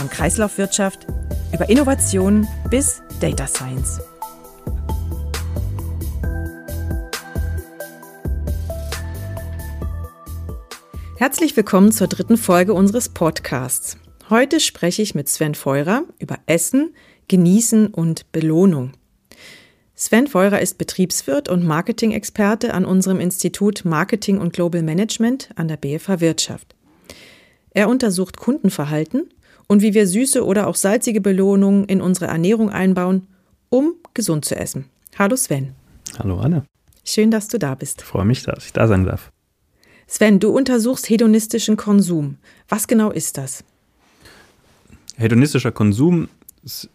Von 0.00 0.08
Kreislaufwirtschaft 0.08 1.06
über 1.52 1.68
Innovation 1.68 2.48
bis 2.70 3.02
Data 3.20 3.46
Science. 3.46 4.00
Herzlich 11.18 11.54
willkommen 11.54 11.92
zur 11.92 12.06
dritten 12.06 12.38
Folge 12.38 12.72
unseres 12.72 13.10
Podcasts. 13.10 13.98
Heute 14.30 14.58
spreche 14.60 15.02
ich 15.02 15.14
mit 15.14 15.28
Sven 15.28 15.54
Feurer 15.54 16.04
über 16.18 16.38
Essen, 16.46 16.94
Genießen 17.28 17.88
und 17.88 18.32
Belohnung. 18.32 18.92
Sven 19.94 20.28
Feurer 20.28 20.62
ist 20.62 20.78
Betriebswirt 20.78 21.50
und 21.50 21.62
Marketing-Experte 21.62 22.72
an 22.72 22.86
unserem 22.86 23.20
Institut 23.20 23.84
Marketing 23.84 24.38
und 24.38 24.54
Global 24.54 24.82
Management 24.82 25.50
an 25.56 25.68
der 25.68 25.76
BFH 25.76 26.20
Wirtschaft. 26.20 26.74
Er 27.72 27.90
untersucht 27.90 28.38
Kundenverhalten 28.38 29.28
und 29.70 29.82
wie 29.82 29.94
wir 29.94 30.08
süße 30.08 30.44
oder 30.44 30.66
auch 30.66 30.74
salzige 30.74 31.20
Belohnungen 31.20 31.84
in 31.84 32.00
unsere 32.00 32.26
Ernährung 32.26 32.70
einbauen, 32.70 33.28
um 33.68 33.94
gesund 34.14 34.44
zu 34.44 34.56
essen. 34.56 34.86
Hallo 35.16 35.36
Sven. 35.36 35.74
Hallo 36.18 36.40
Anne. 36.40 36.64
Schön, 37.04 37.30
dass 37.30 37.46
du 37.46 37.56
da 37.56 37.76
bist. 37.76 38.00
Ich 38.00 38.04
freue 38.04 38.24
mich, 38.24 38.42
dass 38.42 38.64
ich 38.64 38.72
da 38.72 38.88
sein 38.88 39.04
darf. 39.04 39.30
Sven, 40.08 40.40
du 40.40 40.50
untersuchst 40.50 41.08
hedonistischen 41.08 41.76
Konsum. 41.76 42.38
Was 42.68 42.88
genau 42.88 43.12
ist 43.12 43.38
das? 43.38 43.62
Hedonistischer 45.16 45.70
Konsum 45.70 46.28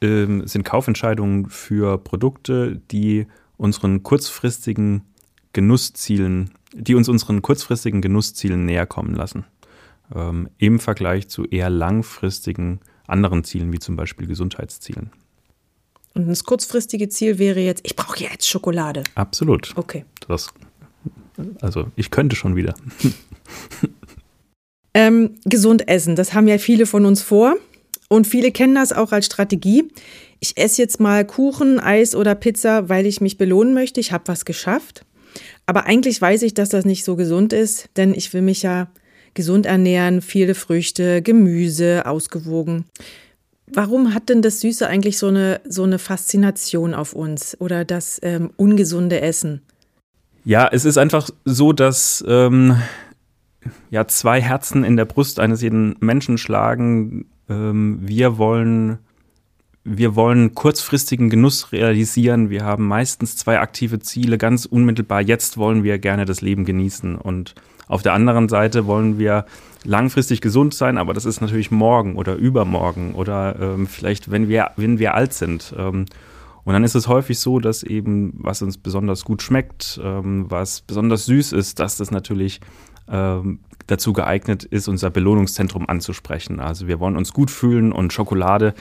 ähm, 0.02 0.46
sind 0.46 0.66
Kaufentscheidungen 0.66 1.48
für 1.48 1.98
Produkte, 1.98 2.82
die 2.92 3.26
unseren 3.56 4.04
kurzfristigen 4.04 5.04
Genusszielen, 5.54 6.52
die 6.74 6.96
uns 6.96 7.08
unseren 7.08 7.42
kurzfristigen 7.42 8.02
Genusszielen 8.02 8.66
näher 8.66 8.86
kommen 8.86 9.16
lassen. 9.16 9.46
Ähm, 10.14 10.50
Im 10.58 10.80
Vergleich 10.80 11.28
zu 11.28 11.46
eher 11.46 11.70
langfristigen 11.70 12.80
anderen 13.08 13.44
Zielen, 13.44 13.72
wie 13.72 13.80
zum 13.80 13.96
Beispiel 13.96 14.28
Gesundheitszielen. 14.28 15.12
Und 16.14 16.28
das 16.28 16.44
kurzfristige 16.44 17.10
Ziel 17.10 17.40
wäre 17.40 17.60
jetzt, 17.60 17.82
ich 17.86 17.96
brauche 17.96 18.20
jetzt 18.20 18.48
Schokolade. 18.48 19.04
Absolut. 19.16 19.74
Okay. 19.76 20.06
Das 20.28 20.54
also 21.62 21.88
ich 21.96 22.12
könnte 22.12 22.36
schon 22.36 22.56
wieder. 22.56 22.76
ähm, 24.94 25.36
gesund 25.46 25.88
essen, 25.88 26.16
das 26.16 26.34
haben 26.34 26.48
ja 26.48 26.58
viele 26.58 26.86
von 26.86 27.06
uns 27.06 27.22
vor. 27.22 27.56
Und 28.08 28.28
viele 28.28 28.52
kennen 28.52 28.76
das 28.76 28.94
auch 28.94 29.12
als 29.12 29.26
Strategie. 29.26 29.92
Ich 30.40 30.58
esse 30.58 30.82
jetzt 30.82 31.00
mal 31.00 31.26
Kuchen, 31.26 31.80
Eis 31.80 32.16
oder 32.16 32.36
Pizza, 32.36 32.88
weil 32.88 33.06
ich 33.06 33.20
mich 33.20 33.38
belohnen 33.38 33.74
möchte. 33.74 34.00
Ich 34.00 34.12
habe 34.12 34.28
was 34.28 34.46
geschafft. 34.46 35.06
Aber 35.66 35.86
eigentlich 35.86 36.22
weiß 36.22 36.44
ich, 36.44 36.54
dass 36.54 36.70
das 36.70 36.86
nicht 36.86 37.04
so 37.04 37.16
gesund 37.16 37.52
ist, 37.52 37.90
denn 37.98 38.14
ich 38.14 38.32
will 38.34 38.44
mich 38.44 38.62
ja 38.62 38.90
gesund 39.36 39.68
ernähren, 39.68 40.22
viele 40.22 40.56
Früchte, 40.56 41.22
Gemüse, 41.22 42.06
ausgewogen. 42.06 42.86
Warum 43.68 44.14
hat 44.14 44.30
denn 44.30 44.42
das 44.42 44.62
Süße 44.62 44.88
eigentlich 44.88 45.18
so 45.18 45.28
eine, 45.28 45.62
so 45.68 45.84
eine 45.84 46.00
Faszination 46.00 46.94
auf 46.94 47.14
uns 47.14 47.60
oder 47.60 47.86
das 47.86 48.20
ähm, 48.24 48.52
ungesunde 48.58 49.22
Essen? 49.22 49.62
Ja, 50.44 50.70
es 50.72 50.86
ist 50.86 50.98
einfach 50.98 51.30
so, 51.44 51.74
dass 51.74 52.24
ähm, 52.28 52.78
ja 53.90 54.08
zwei 54.08 54.42
Herzen 54.42 54.84
in 54.84 54.96
der 54.96 55.06
Brust 55.06 55.40
eines 55.40 55.62
jeden 55.62 55.96
Menschen 56.00 56.38
schlagen. 56.38 57.26
Ähm, 57.50 58.00
wir 58.02 58.38
wollen 58.38 59.00
wir 59.88 60.16
wollen 60.16 60.56
kurzfristigen 60.56 61.30
Genuss 61.30 61.72
realisieren. 61.72 62.50
Wir 62.50 62.64
haben 62.64 62.88
meistens 62.88 63.38
zwei 63.38 63.60
aktive 63.60 64.00
Ziele. 64.00 64.40
Ganz 64.40 64.66
unmittelbar, 64.66 65.22
jetzt 65.22 65.58
wollen 65.58 65.84
wir 65.84 66.00
gerne 66.00 66.26
das 66.26 66.42
Leben 66.42 66.66
genießen. 66.66 67.16
Und 67.16 67.54
auf 67.88 68.02
der 68.02 68.14
anderen 68.14 68.50
Seite 68.50 68.88
wollen 68.88 69.20
wir 69.20 69.46
langfristig 69.84 70.42
gesund 70.42 70.74
sein, 70.74 70.98
aber 70.98 71.14
das 71.14 71.26
ist 71.26 71.42
natürlich 71.42 71.72
morgen 71.72 72.16
oder 72.16 72.36
übermorgen 72.36 73.14
oder 73.14 73.56
ähm, 73.60 73.88
vielleicht, 73.88 74.32
wenn 74.32 74.50
wir, 74.50 74.72
wenn 74.78 75.00
wir 75.00 75.14
alt 75.14 75.34
sind. 75.34 75.74
Ähm, 75.78 76.06
und 76.64 76.74
dann 76.74 76.84
ist 76.84 76.96
es 76.96 77.08
häufig 77.08 77.40
so, 77.40 77.60
dass 77.60 77.84
eben, 77.84 78.34
was 78.38 78.64
uns 78.64 78.80
besonders 78.80 79.24
gut 79.24 79.44
schmeckt, 79.44 80.00
ähm, 80.04 80.46
was 80.50 80.82
besonders 80.82 81.26
süß 81.26 81.54
ist, 81.54 81.80
dass 81.80 81.98
das 81.98 82.10
natürlich 82.10 82.60
ähm, 83.08 83.60
dazu 83.86 84.14
geeignet 84.14 84.64
ist, 84.64 84.88
unser 84.88 85.12
Belohnungszentrum 85.12 85.88
anzusprechen. 85.88 86.60
Also 86.60 86.88
wir 86.88 87.00
wollen 87.00 87.18
uns 87.18 87.34
gut 87.34 87.52
fühlen 87.52 87.92
und 87.92 88.14
Schokolade 88.14 88.74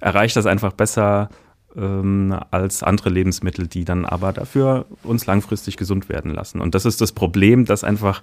erreicht 0.00 0.36
das 0.36 0.44
einfach 0.46 0.72
besser 0.72 1.30
ähm, 1.76 2.38
als 2.50 2.82
andere 2.82 3.10
Lebensmittel, 3.10 3.66
die 3.66 3.84
dann 3.84 4.04
aber 4.04 4.32
dafür 4.32 4.86
uns 5.02 5.26
langfristig 5.26 5.76
gesund 5.76 6.08
werden 6.08 6.32
lassen. 6.32 6.60
Und 6.60 6.74
das 6.74 6.84
ist 6.84 7.00
das 7.00 7.12
Problem, 7.12 7.64
dass 7.64 7.84
einfach 7.84 8.22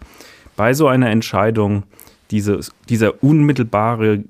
bei 0.55 0.73
so 0.73 0.87
einer 0.87 1.09
Entscheidung 1.09 1.83
diese, 2.31 2.59
dieser 2.89 3.23
unmittelbare 3.23 4.23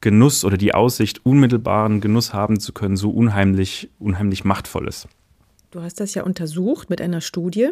Genuss 0.00 0.44
oder 0.44 0.56
die 0.56 0.74
Aussicht, 0.74 1.24
unmittelbaren 1.24 2.00
Genuss 2.00 2.32
haben 2.32 2.60
zu 2.60 2.72
können, 2.72 2.96
so 2.96 3.10
unheimlich, 3.10 3.90
unheimlich 3.98 4.44
machtvoll 4.44 4.86
ist. 4.86 5.08
Du 5.70 5.82
hast 5.82 6.00
das 6.00 6.14
ja 6.14 6.22
untersucht 6.22 6.88
mit 6.88 7.00
einer 7.00 7.20
Studie. 7.20 7.70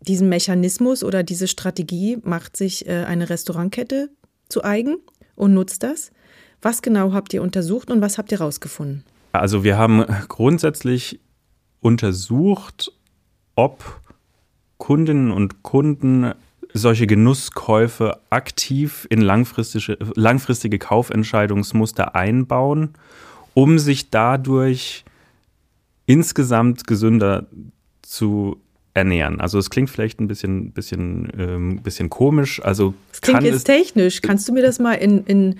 Diesen 0.00 0.28
Mechanismus 0.28 1.02
oder 1.02 1.22
diese 1.22 1.48
Strategie 1.48 2.18
macht 2.22 2.56
sich 2.56 2.86
äh, 2.86 3.04
eine 3.04 3.30
Restaurantkette 3.30 4.10
zu 4.48 4.62
eigen 4.62 4.96
und 5.34 5.54
nutzt 5.54 5.82
das. 5.82 6.12
Was 6.62 6.82
genau 6.82 7.12
habt 7.12 7.34
ihr 7.34 7.42
untersucht 7.42 7.90
und 7.90 8.00
was 8.00 8.16
habt 8.16 8.32
ihr 8.32 8.38
herausgefunden? 8.38 9.04
Also 9.40 9.64
wir 9.64 9.76
haben 9.76 10.04
grundsätzlich 10.28 11.20
untersucht, 11.80 12.92
ob 13.54 14.00
Kundinnen 14.78 15.30
und 15.30 15.62
Kunden 15.62 16.32
solche 16.72 17.06
Genusskäufe 17.06 18.18
aktiv 18.30 19.06
in 19.10 19.20
langfristige, 19.20 19.96
langfristige 20.14 20.78
Kaufentscheidungsmuster 20.78 22.14
einbauen, 22.14 22.90
um 23.54 23.78
sich 23.78 24.10
dadurch 24.10 25.04
insgesamt 26.06 26.86
gesünder 26.86 27.46
zu 28.02 28.60
ernähren. 28.92 29.40
Also 29.40 29.58
es 29.58 29.70
klingt 29.70 29.90
vielleicht 29.90 30.20
ein 30.20 30.28
bisschen, 30.28 30.72
bisschen, 30.72 31.32
ähm, 31.38 31.82
bisschen 31.82 32.10
komisch. 32.10 32.62
Also 32.62 32.94
es 33.12 33.20
klingt 33.20 33.42
jetzt 33.42 33.54
es 33.54 33.64
technisch. 33.64 34.20
Kannst 34.22 34.48
du 34.48 34.52
mir 34.52 34.62
das 34.62 34.78
mal 34.78 34.94
in, 34.94 35.24
in 35.24 35.56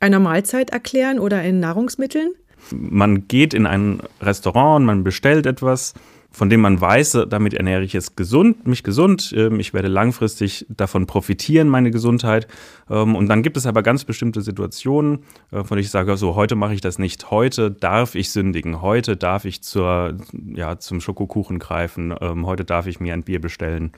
einer 0.00 0.20
Mahlzeit 0.20 0.70
erklären 0.70 1.18
oder 1.18 1.42
in 1.42 1.60
Nahrungsmitteln? 1.60 2.32
Man 2.70 3.28
geht 3.28 3.54
in 3.54 3.66
ein 3.66 4.00
Restaurant, 4.20 4.84
man 4.84 5.04
bestellt 5.04 5.46
etwas 5.46 5.94
von 6.34 6.50
dem 6.50 6.60
man 6.60 6.80
weiß, 6.80 7.26
damit 7.28 7.54
ernähre 7.54 7.84
ich 7.84 7.92
jetzt 7.92 8.16
gesund, 8.16 8.66
mich 8.66 8.82
gesund, 8.82 9.32
ähm, 9.36 9.60
ich 9.60 9.72
werde 9.72 9.86
langfristig 9.86 10.66
davon 10.68 11.06
profitieren, 11.06 11.68
meine 11.68 11.92
Gesundheit. 11.92 12.48
Ähm, 12.90 13.14
und 13.14 13.28
dann 13.28 13.44
gibt 13.44 13.56
es 13.56 13.66
aber 13.66 13.84
ganz 13.84 14.04
bestimmte 14.04 14.42
Situationen, 14.42 15.20
äh, 15.52 15.62
von 15.62 15.76
denen 15.76 15.84
ich 15.84 15.90
sage, 15.90 16.16
so 16.16 16.34
heute 16.34 16.56
mache 16.56 16.74
ich 16.74 16.80
das 16.80 16.98
nicht, 16.98 17.30
heute 17.30 17.70
darf 17.70 18.16
ich 18.16 18.32
sündigen, 18.32 18.82
heute 18.82 19.16
darf 19.16 19.44
ich 19.44 19.62
zur, 19.62 20.18
ja, 20.52 20.76
zum 20.80 21.00
Schokokuchen 21.00 21.60
greifen, 21.60 22.12
ähm, 22.20 22.46
heute 22.46 22.64
darf 22.64 22.88
ich 22.88 22.98
mir 22.98 23.14
ein 23.14 23.22
Bier 23.22 23.40
bestellen. 23.40 23.92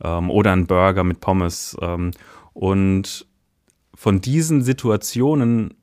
Oder 0.00 0.50
einen 0.52 0.66
Burger 0.66 1.04
mit 1.04 1.20
Pommes. 1.20 1.76
Und 2.52 3.26
von 3.94 4.20
diesen 4.20 4.60
Situationen 4.60 5.74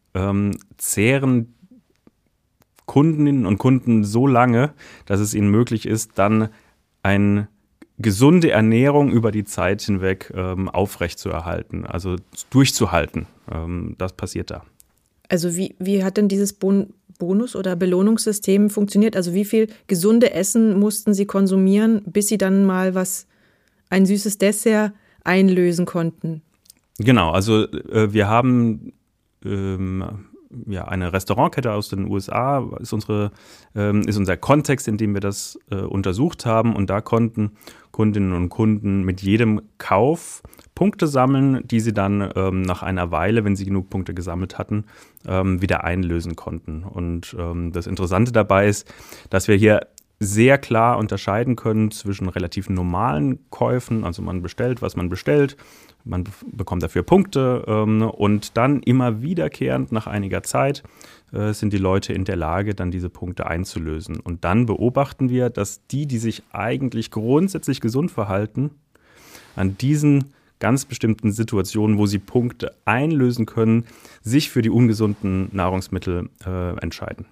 zehren 0.77 1.55
Kundinnen 2.91 3.45
und 3.45 3.57
Kunden 3.57 4.03
so 4.03 4.27
lange, 4.27 4.73
dass 5.05 5.21
es 5.21 5.33
ihnen 5.33 5.49
möglich 5.49 5.85
ist, 5.85 6.11
dann 6.15 6.49
eine 7.03 7.47
gesunde 7.99 8.51
Ernährung 8.51 9.11
über 9.11 9.31
die 9.31 9.45
Zeit 9.45 9.81
hinweg 9.81 10.29
ähm, 10.35 10.67
aufrechtzuerhalten, 10.67 11.85
also 11.85 12.17
durchzuhalten. 12.49 13.27
Ähm, 13.49 13.95
das 13.97 14.11
passiert 14.11 14.51
da. 14.51 14.65
Also 15.29 15.55
wie, 15.55 15.73
wie 15.79 16.03
hat 16.03 16.17
denn 16.17 16.27
dieses 16.27 16.51
bon 16.51 16.93
Bonus- 17.17 17.55
oder 17.55 17.77
Belohnungssystem 17.77 18.69
funktioniert? 18.69 19.15
Also 19.15 19.33
wie 19.33 19.45
viel 19.45 19.69
gesunde 19.87 20.33
Essen 20.33 20.77
mussten 20.77 21.13
Sie 21.13 21.25
konsumieren, 21.25 22.01
bis 22.07 22.27
Sie 22.27 22.37
dann 22.37 22.65
mal 22.65 22.93
was, 22.93 23.25
ein 23.89 24.05
süßes 24.05 24.37
Dessert 24.37 24.91
einlösen 25.23 25.85
konnten? 25.85 26.41
Genau, 26.97 27.31
also 27.31 27.71
äh, 27.71 28.11
wir 28.11 28.27
haben 28.27 28.91
ähm, 29.45 30.25
ja, 30.67 30.85
eine 30.85 31.13
Restaurantkette 31.13 31.71
aus 31.71 31.89
den 31.89 32.09
USA 32.09 32.67
ist, 32.79 32.93
unsere, 32.93 33.31
ähm, 33.75 34.01
ist 34.01 34.17
unser 34.17 34.37
Kontext, 34.37 34.87
in 34.87 34.97
dem 34.97 35.13
wir 35.13 35.21
das 35.21 35.59
äh, 35.69 35.75
untersucht 35.75 36.45
haben. 36.45 36.75
Und 36.75 36.89
da 36.89 37.01
konnten 37.01 37.51
Kundinnen 37.91 38.33
und 38.33 38.49
Kunden 38.49 39.03
mit 39.03 39.21
jedem 39.21 39.61
Kauf 39.77 40.43
Punkte 40.75 41.07
sammeln, 41.07 41.67
die 41.67 41.79
sie 41.79 41.93
dann 41.93 42.31
ähm, 42.35 42.61
nach 42.61 42.81
einer 42.81 43.11
Weile, 43.11 43.43
wenn 43.43 43.55
sie 43.55 43.65
genug 43.65 43.89
Punkte 43.89 44.13
gesammelt 44.13 44.57
hatten, 44.57 44.85
ähm, 45.27 45.61
wieder 45.61 45.83
einlösen 45.83 46.35
konnten. 46.35 46.83
Und 46.83 47.35
ähm, 47.37 47.71
das 47.71 47.87
Interessante 47.87 48.31
dabei 48.31 48.67
ist, 48.67 48.91
dass 49.29 49.47
wir 49.47 49.55
hier 49.55 49.81
sehr 50.23 50.59
klar 50.59 50.99
unterscheiden 50.99 51.55
können 51.55 51.89
zwischen 51.89 52.29
relativ 52.29 52.69
normalen 52.69 53.39
Käufen, 53.49 54.03
also 54.03 54.21
man 54.21 54.43
bestellt, 54.43 54.83
was 54.83 54.95
man 54.95 55.09
bestellt, 55.09 55.57
man 56.03 56.25
bekommt 56.45 56.83
dafür 56.83 57.01
Punkte 57.01 57.65
ähm, 57.67 58.03
und 58.03 58.55
dann 58.55 58.83
immer 58.83 59.23
wiederkehrend 59.23 59.91
nach 59.91 60.05
einiger 60.05 60.43
Zeit 60.43 60.83
äh, 61.33 61.53
sind 61.53 61.73
die 61.73 61.79
Leute 61.79 62.13
in 62.13 62.23
der 62.23 62.35
Lage, 62.35 62.75
dann 62.75 62.91
diese 62.91 63.09
Punkte 63.09 63.47
einzulösen. 63.47 64.19
Und 64.19 64.43
dann 64.43 64.67
beobachten 64.67 65.29
wir, 65.29 65.49
dass 65.49 65.87
die, 65.87 66.05
die 66.05 66.19
sich 66.19 66.43
eigentlich 66.51 67.09
grundsätzlich 67.09 67.81
gesund 67.81 68.11
verhalten, 68.11 68.69
an 69.55 69.75
diesen 69.75 70.33
ganz 70.59 70.85
bestimmten 70.85 71.31
Situationen, 71.31 71.97
wo 71.97 72.05
sie 72.05 72.19
Punkte 72.19 72.75
einlösen 72.85 73.47
können, 73.47 73.85
sich 74.21 74.51
für 74.51 74.61
die 74.61 74.69
ungesunden 74.69 75.49
Nahrungsmittel 75.51 76.29
äh, 76.45 76.77
entscheiden. 76.77 77.25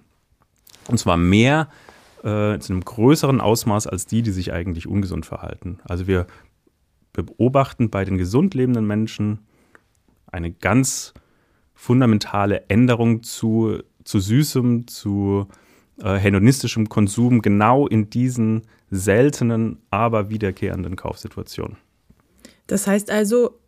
Und 0.88 0.98
zwar 0.98 1.16
mehr 1.16 1.68
äh, 2.22 2.58
zu 2.58 2.72
einem 2.72 2.84
größeren 2.84 3.40
Ausmaß 3.40 3.86
als 3.86 4.06
die, 4.06 4.22
die 4.22 4.30
sich 4.30 4.52
eigentlich 4.52 4.86
ungesund 4.86 5.26
verhalten. 5.26 5.78
Also 5.84 6.06
wir 6.06 6.26
beobachten 7.12 7.90
bei 7.90 8.04
den 8.04 8.18
gesund 8.18 8.54
lebenden 8.54 8.86
Menschen 8.86 9.40
eine 10.30 10.52
ganz 10.52 11.14
fundamentale 11.74 12.68
Änderung 12.68 13.22
zu, 13.22 13.78
zu 14.04 14.20
süßem, 14.20 14.86
zu 14.86 15.48
äh, 16.02 16.16
hedonistischem 16.16 16.88
Konsum 16.88 17.42
genau 17.42 17.86
in 17.86 18.10
diesen 18.10 18.62
seltenen, 18.90 19.78
aber 19.90 20.30
wiederkehrenden 20.30 20.96
Kaufsituationen. 20.96 21.76
Das 22.66 22.86
heißt 22.86 23.10
also, 23.10 23.58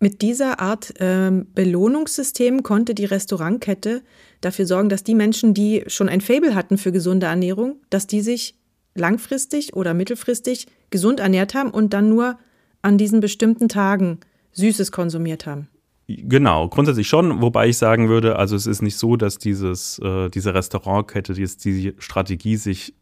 mit 0.00 0.20
dieser 0.20 0.58
Art 0.58 0.94
ähm, 0.98 1.46
Belohnungssystem 1.54 2.64
konnte 2.64 2.94
die 2.94 3.04
Restaurantkette 3.04 4.02
dafür 4.42 4.66
sorgen, 4.66 4.88
dass 4.88 5.04
die 5.04 5.14
Menschen, 5.14 5.54
die 5.54 5.84
schon 5.86 6.08
ein 6.08 6.20
Faible 6.20 6.54
hatten 6.54 6.76
für 6.76 6.92
gesunde 6.92 7.26
Ernährung, 7.26 7.76
dass 7.90 8.06
die 8.06 8.20
sich 8.20 8.54
langfristig 8.94 9.74
oder 9.74 9.94
mittelfristig 9.94 10.66
gesund 10.90 11.20
ernährt 11.20 11.54
haben 11.54 11.70
und 11.70 11.94
dann 11.94 12.10
nur 12.10 12.38
an 12.82 12.98
diesen 12.98 13.20
bestimmten 13.20 13.68
Tagen 13.68 14.20
Süßes 14.52 14.92
konsumiert 14.92 15.46
haben. 15.46 15.68
Genau, 16.08 16.68
grundsätzlich 16.68 17.08
schon, 17.08 17.40
wobei 17.40 17.68
ich 17.68 17.78
sagen 17.78 18.08
würde, 18.08 18.36
also 18.36 18.54
es 18.54 18.66
ist 18.66 18.82
nicht 18.82 18.98
so, 18.98 19.16
dass 19.16 19.38
dieses, 19.38 19.98
äh, 20.00 20.28
diese 20.28 20.52
Restaurantkette, 20.52 21.32
die, 21.32 21.46
die 21.46 21.94
Strategie 21.98 22.56
sich 22.56 22.94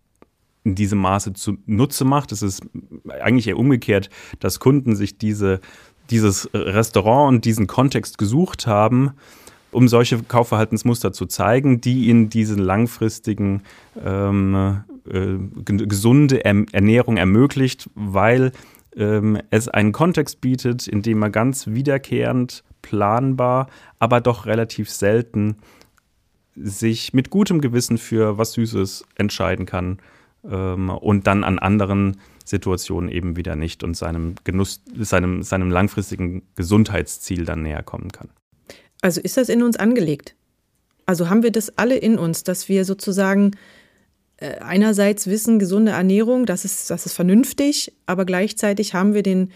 in 0.63 0.75
diesem 0.75 0.99
Maße 0.99 1.33
zunutze 1.33 2.05
macht. 2.05 2.31
Es 2.31 2.43
ist 2.43 2.63
eigentlich 3.09 3.49
eher 3.49 3.59
umgekehrt, 3.59 4.11
dass 4.39 4.61
Kunden 4.61 4.95
sich 4.95 5.17
diese 5.17 5.61
dieses 6.11 6.51
Restaurant 6.53 7.29
und 7.29 7.45
diesen 7.45 7.67
Kontext 7.67 8.19
gesucht 8.19 8.67
haben, 8.67 9.13
um 9.73 9.89
solche 9.89 10.23
Kaufverhaltensmuster 10.23 11.13
zu 11.13 11.27
zeigen, 11.27 11.81
die 11.81 12.09
ihnen 12.09 12.31
diese 12.31 12.55
langfristigen 12.55 13.63
ähm, 14.05 14.83
äh, 15.09 15.39
gesunde 15.65 16.45
Ernährung 16.45 17.17
ermöglicht, 17.17 17.89
weil 17.95 18.53
ähm, 18.97 19.39
es 19.51 19.69
einen 19.69 19.93
Kontext 19.93 20.41
bietet, 20.41 20.89
in 20.89 21.03
dem 21.03 21.19
man 21.19 21.33
ganz 21.33 21.69
wiederkehrend, 21.69 22.65
planbar, 22.83 23.69
aber 23.99 24.21
doch 24.21 24.47
relativ 24.47 24.91
selten 24.91 25.57
sich 26.57 27.13
mit 27.13 27.31
gutem 27.31 27.61
Gewissen 27.61 27.99
für 27.99 28.39
was 28.39 28.53
Süßes 28.53 29.05
entscheiden 29.17 29.67
kann 29.67 29.99
ähm, 30.49 30.91
und 30.91 31.27
dann 31.27 31.45
an 31.45 31.59
anderen 31.59 32.19
Situationen 32.45 33.11
eben 33.11 33.37
wieder 33.37 33.57
nicht 33.57 33.85
und 33.85 33.97
seinem 33.97 34.35
Genuss, 34.45 34.83
seinem, 34.99 35.43
seinem 35.43 35.71
langfristigen 35.71 36.43
Gesundheitsziel 36.57 37.45
dann 37.45 37.63
näher 37.63 37.83
kommen 37.83 38.11
kann. 38.11 38.29
Also 39.01 39.21
ist 39.21 39.37
das 39.37 39.49
in 39.49 39.63
uns 39.63 39.77
angelegt? 39.77 40.35
Also 41.07 41.29
haben 41.29 41.43
wir 41.43 41.51
das 41.51 41.77
alle 41.79 41.97
in 41.97 42.19
uns, 42.19 42.45
dass 42.45 42.69
wir 42.69 42.85
sozusagen 42.85 43.53
äh, 44.37 44.59
einerseits 44.59 45.27
wissen, 45.27 45.59
gesunde 45.59 45.93
Ernährung, 45.93 46.47
das 46.47 46.65
ist, 46.65 46.91
das 46.91 47.07
ist 47.07 47.15
vernünftig, 47.15 47.93
aber 48.07 48.25
gleichzeitig 48.25 48.95
haben 48.95 49.15
wir 49.15 49.23
den 49.23 49.51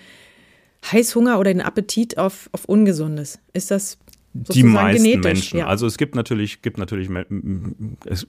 Heißhunger 0.91 1.39
oder 1.39 1.53
den 1.53 1.63
Appetit 1.63 2.19
auf, 2.19 2.49
auf 2.53 2.65
Ungesundes. 2.67 3.39
Ist 3.53 3.71
das 3.71 3.99
die 4.35 4.65
meisten 4.65 5.21
Menschen. 5.21 5.61
Ja. 5.61 5.69
Also 5.69 5.87
es 5.87 5.97
gibt 5.97 6.17
natürlich, 6.17 6.61
gibt 6.61 6.77
natürlich, 6.77 7.09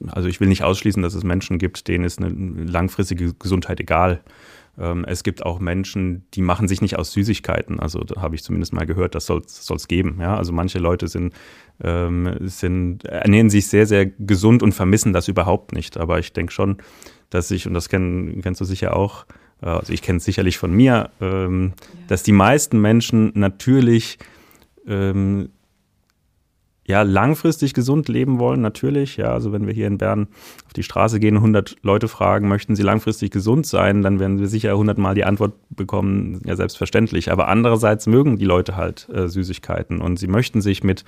also 0.07 0.27
ich 0.29 0.39
will 0.39 0.47
nicht 0.47 0.63
ausschließen, 0.63 1.01
dass 1.01 1.15
es 1.15 1.23
Menschen 1.23 1.57
gibt, 1.57 1.88
denen 1.88 2.03
ist 2.03 2.19
eine 2.19 2.29
langfristige 2.29 3.33
Gesundheit 3.33 3.79
egal. 3.79 4.21
Ähm, 4.77 5.06
es 5.07 5.24
gibt 5.24 5.45
auch 5.45 5.60
Menschen, 5.60 6.25
die 6.33 6.42
machen 6.42 6.68
sich 6.68 6.81
nicht 6.81 6.98
aus 6.98 7.12
Süßigkeiten. 7.13 7.80
Also 7.80 8.00
da 8.00 8.22
habe 8.22 8.36
ich 8.36 8.44
zumindest 8.44 8.74
mal 8.74 8.86
gehört, 8.86 9.16
das 9.16 9.25
soll 9.25 9.42
es 9.44 9.88
geben. 9.88 10.18
Ja? 10.19 10.36
Also 10.38 10.54
manche 10.54 10.80
Leute 10.80 11.07
sind, 11.07 11.33
ähm, 11.83 12.36
sind, 12.42 13.06
ernähren 13.06 13.50
sich 13.50 13.68
sehr, 13.68 13.86
sehr 13.86 14.06
gesund 14.06 14.63
und 14.63 14.74
vermissen 14.74 15.13
das 15.13 15.27
überhaupt 15.27 15.74
nicht. 15.74 15.98
Aber 15.98 16.19
ich 16.19 16.33
denke 16.33 16.51
schon, 16.51 16.77
dass 17.30 17.51
ich, 17.51 17.68
und 17.68 17.74
das 17.74 17.89
kenn, 17.89 18.42
kennst 18.42 18.62
du 18.62 18.66
sicher 18.66 18.95
auch, 18.95 19.25
äh, 19.62 19.68
also 19.68 19.94
ich 19.94 20.01
kenne 20.01 20.18
es 20.18 20.25
sicherlich 20.25 20.57
von 20.57 20.74
mir, 20.74 21.10
ähm, 21.22 21.74
ja. 21.77 22.00
dass 22.07 22.24
die 22.24 22.31
meisten 22.31 22.80
Menschen 22.80 23.31
natürlich 23.36 24.18
ähm, 24.88 25.50
ja, 26.87 27.01
langfristig 27.01 27.73
gesund 27.73 28.07
leben 28.09 28.39
wollen, 28.39 28.61
natürlich. 28.61 29.17
Ja, 29.17 29.33
also 29.33 29.51
wenn 29.51 29.65
wir 29.65 29.73
hier 29.73 29.87
in 29.87 29.97
Bern 29.97 30.27
auf 30.65 30.73
die 30.73 30.83
Straße 30.83 31.19
gehen, 31.19 31.35
100 31.35 31.77
Leute 31.81 32.07
fragen, 32.07 32.47
möchten 32.47 32.75
sie 32.75 32.83
langfristig 32.83 33.31
gesund 33.31 33.65
sein, 33.65 34.03
dann 34.03 34.19
werden 34.19 34.39
wir 34.39 34.47
sicher 34.47 34.71
100 34.71 34.97
Mal 34.97 35.15
die 35.15 35.25
Antwort 35.25 35.53
bekommen, 35.69 36.41
ja, 36.45 36.55
selbstverständlich. 36.55 37.31
Aber 37.31 37.47
andererseits 37.47 38.05
mögen 38.05 38.37
die 38.37 38.45
Leute 38.45 38.75
halt 38.75 39.09
äh, 39.09 39.27
Süßigkeiten 39.27 39.99
und 39.99 40.17
sie 40.17 40.27
möchten 40.27 40.61
sich 40.61 40.83
mit 40.83 41.05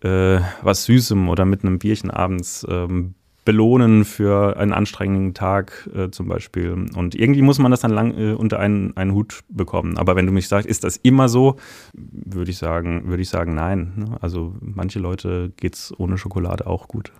äh, 0.00 0.40
was 0.62 0.84
Süßem 0.84 1.28
oder 1.28 1.44
mit 1.44 1.64
einem 1.64 1.78
Bierchen 1.78 2.10
abends 2.10 2.66
ähm, 2.68 3.14
belohnen 3.46 4.04
für 4.04 4.58
einen 4.58 4.74
anstrengenden 4.74 5.32
Tag 5.32 5.88
äh, 5.94 6.10
zum 6.10 6.28
Beispiel. 6.28 6.72
Und 6.94 7.14
irgendwie 7.14 7.40
muss 7.40 7.58
man 7.58 7.70
das 7.70 7.80
dann 7.80 7.92
lang 7.92 8.18
äh, 8.18 8.32
unter 8.32 8.58
einen, 8.58 8.94
einen 8.96 9.14
Hut 9.14 9.40
bekommen. 9.48 9.96
Aber 9.96 10.16
wenn 10.16 10.26
du 10.26 10.32
mich 10.32 10.48
sagst, 10.48 10.68
ist 10.68 10.84
das 10.84 10.98
immer 10.98 11.30
so, 11.30 11.56
würde 11.94 12.50
ich 12.50 12.58
sagen, 12.58 13.08
würde 13.08 13.22
ich 13.22 13.30
sagen, 13.30 13.54
nein. 13.54 13.92
Ne? 13.96 14.18
Also 14.20 14.54
manche 14.60 14.98
Leute 14.98 15.52
geht 15.56 15.76
es 15.76 15.94
ohne 15.96 16.18
Schokolade 16.18 16.66
auch 16.66 16.88
gut. 16.88 17.12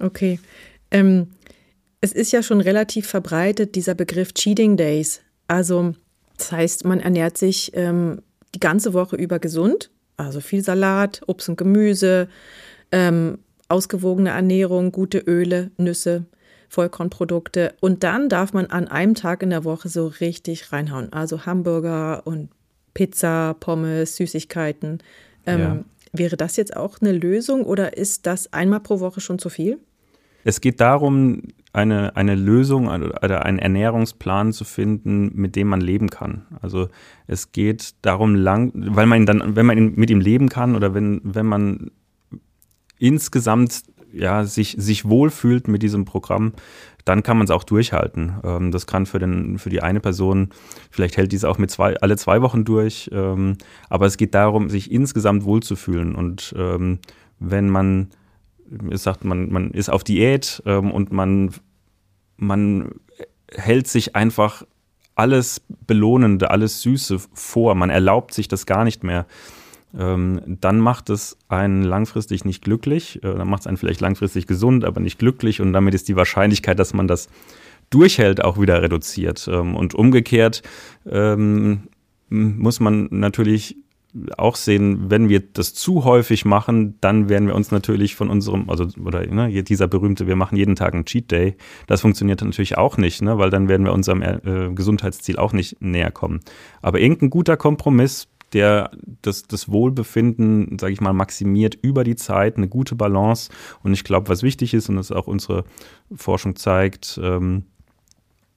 Okay. 0.00 0.40
Ähm, 0.90 1.28
es 2.00 2.12
ist 2.12 2.32
ja 2.32 2.42
schon 2.42 2.60
relativ 2.60 3.06
verbreitet, 3.06 3.76
dieser 3.76 3.94
Begriff 3.94 4.32
Cheating 4.32 4.76
Days. 4.76 5.20
Also 5.46 5.94
das 6.38 6.50
heißt, 6.50 6.84
man 6.86 7.00
ernährt 7.00 7.36
sich 7.36 7.72
ähm, 7.74 8.22
die 8.54 8.60
ganze 8.60 8.94
Woche 8.94 9.16
über 9.16 9.38
gesund, 9.38 9.90
also 10.16 10.40
viel 10.40 10.62
Salat, 10.64 11.20
Obst 11.26 11.50
und 11.50 11.56
Gemüse, 11.56 12.28
ähm, 12.92 13.38
ausgewogene 13.70 14.30
Ernährung, 14.30 14.92
gute 14.92 15.18
Öle, 15.18 15.70
Nüsse, 15.76 16.24
Vollkornprodukte. 16.68 17.74
Und 17.80 18.04
dann 18.04 18.28
darf 18.28 18.52
man 18.52 18.66
an 18.66 18.88
einem 18.88 19.14
Tag 19.14 19.42
in 19.42 19.50
der 19.50 19.64
Woche 19.64 19.88
so 19.88 20.06
richtig 20.06 20.72
reinhauen. 20.72 21.12
Also 21.12 21.46
Hamburger 21.46 22.26
und 22.26 22.50
Pizza, 22.94 23.54
Pommes, 23.58 24.16
Süßigkeiten. 24.16 24.98
Ähm, 25.46 25.60
ja. 25.60 25.84
Wäre 26.12 26.36
das 26.36 26.56
jetzt 26.56 26.76
auch 26.76 26.98
eine 27.00 27.12
Lösung 27.12 27.64
oder 27.64 27.96
ist 27.96 28.26
das 28.26 28.52
einmal 28.52 28.80
pro 28.80 29.00
Woche 29.00 29.20
schon 29.20 29.38
zu 29.38 29.48
viel? 29.48 29.78
Es 30.42 30.60
geht 30.60 30.80
darum, 30.80 31.42
eine, 31.72 32.16
eine 32.16 32.34
Lösung 32.34 32.88
oder 32.88 33.44
einen 33.44 33.58
Ernährungsplan 33.58 34.52
zu 34.52 34.64
finden, 34.64 35.30
mit 35.34 35.54
dem 35.54 35.68
man 35.68 35.80
leben 35.80 36.10
kann. 36.10 36.46
Also 36.60 36.88
es 37.26 37.52
geht 37.52 37.94
darum, 38.02 38.34
lang, 38.34 38.72
weil 38.74 39.06
man 39.06 39.26
dann, 39.26 39.54
wenn 39.54 39.66
man 39.66 39.94
mit 39.94 40.10
ihm 40.10 40.20
leben 40.20 40.48
kann 40.48 40.74
oder 40.74 40.94
wenn, 40.94 41.20
wenn 41.22 41.46
man 41.46 41.90
insgesamt 43.00 43.82
ja, 44.12 44.44
sich, 44.44 44.76
sich 44.78 45.08
wohlfühlt 45.08 45.68
mit 45.68 45.82
diesem 45.82 46.04
Programm, 46.04 46.52
dann 47.04 47.22
kann 47.22 47.38
man 47.38 47.44
es 47.44 47.50
auch 47.50 47.64
durchhalten. 47.64 48.34
Ähm, 48.44 48.70
das 48.70 48.86
kann 48.86 49.06
für, 49.06 49.18
den, 49.18 49.58
für 49.58 49.70
die 49.70 49.82
eine 49.82 50.00
Person, 50.00 50.50
vielleicht 50.90 51.16
hält 51.16 51.32
dies 51.32 51.44
auch 51.44 51.58
mit 51.58 51.70
zwei, 51.70 51.96
alle 51.96 52.16
zwei 52.16 52.42
Wochen 52.42 52.64
durch, 52.64 53.10
ähm, 53.12 53.56
aber 53.88 54.06
es 54.06 54.16
geht 54.16 54.34
darum, 54.34 54.68
sich 54.68 54.90
insgesamt 54.90 55.44
wohlzufühlen. 55.44 56.14
Und 56.14 56.54
ähm, 56.56 56.98
wenn 57.38 57.68
man 57.68 58.10
sagt, 58.92 59.24
man, 59.24 59.50
man 59.50 59.70
ist 59.72 59.90
auf 59.90 60.04
Diät 60.04 60.62
ähm, 60.66 60.90
und 60.90 61.12
man, 61.12 61.50
man 62.36 62.90
hält 63.52 63.88
sich 63.88 64.14
einfach 64.14 64.64
alles 65.16 65.62
Belohnende, 65.86 66.50
alles 66.50 66.82
Süße 66.82 67.18
vor, 67.34 67.74
man 67.74 67.90
erlaubt 67.90 68.32
sich 68.32 68.48
das 68.48 68.66
gar 68.66 68.84
nicht 68.84 69.02
mehr 69.02 69.26
ähm, 69.98 70.40
dann 70.60 70.78
macht 70.78 71.10
es 71.10 71.36
einen 71.48 71.82
langfristig 71.82 72.44
nicht 72.44 72.62
glücklich. 72.62 73.16
Äh, 73.24 73.34
dann 73.34 73.48
macht 73.48 73.60
es 73.60 73.66
einen 73.66 73.76
vielleicht 73.76 74.00
langfristig 74.00 74.46
gesund, 74.46 74.84
aber 74.84 75.00
nicht 75.00 75.18
glücklich. 75.18 75.60
Und 75.60 75.72
damit 75.72 75.94
ist 75.94 76.08
die 76.08 76.16
Wahrscheinlichkeit, 76.16 76.78
dass 76.78 76.94
man 76.94 77.08
das 77.08 77.28
durchhält, 77.90 78.42
auch 78.42 78.60
wieder 78.60 78.82
reduziert. 78.82 79.48
Ähm, 79.50 79.74
und 79.74 79.94
umgekehrt 79.94 80.62
ähm, 81.06 81.88
muss 82.28 82.80
man 82.80 83.08
natürlich 83.10 83.76
auch 84.36 84.56
sehen, 84.56 85.08
wenn 85.08 85.28
wir 85.28 85.40
das 85.40 85.74
zu 85.74 86.04
häufig 86.04 86.44
machen, 86.44 86.96
dann 87.00 87.28
werden 87.28 87.46
wir 87.46 87.54
uns 87.54 87.70
natürlich 87.70 88.16
von 88.16 88.28
unserem, 88.28 88.68
also 88.68 88.88
oder 89.04 89.24
ne, 89.26 89.62
dieser 89.62 89.86
berühmte, 89.86 90.26
wir 90.26 90.36
machen 90.36 90.56
jeden 90.56 90.74
Tag 90.74 90.94
einen 90.94 91.04
Cheat 91.04 91.30
Day, 91.30 91.54
das 91.86 92.00
funktioniert 92.00 92.42
natürlich 92.42 92.76
auch 92.76 92.96
nicht, 92.96 93.22
ne, 93.22 93.38
weil 93.38 93.50
dann 93.50 93.68
werden 93.68 93.86
wir 93.86 93.92
unserem 93.92 94.22
äh, 94.22 94.72
Gesundheitsziel 94.74 95.36
auch 95.36 95.52
nicht 95.52 95.80
näher 95.80 96.10
kommen. 96.10 96.40
Aber 96.82 96.98
irgendein 96.98 97.30
guter 97.30 97.56
Kompromiss, 97.56 98.26
der 98.52 98.90
das, 99.22 99.44
das 99.44 99.70
Wohlbefinden, 99.70 100.78
sage 100.78 100.92
ich 100.92 101.00
mal, 101.00 101.12
maximiert 101.12 101.78
über 101.80 102.04
die 102.04 102.16
Zeit, 102.16 102.56
eine 102.56 102.68
gute 102.68 102.94
Balance. 102.94 103.50
Und 103.82 103.92
ich 103.92 104.04
glaube, 104.04 104.28
was 104.28 104.42
wichtig 104.42 104.74
ist 104.74 104.88
und 104.88 104.96
das 104.96 105.12
auch 105.12 105.26
unsere 105.26 105.64
Forschung 106.14 106.56
zeigt, 106.56 107.20
ähm, 107.22 107.64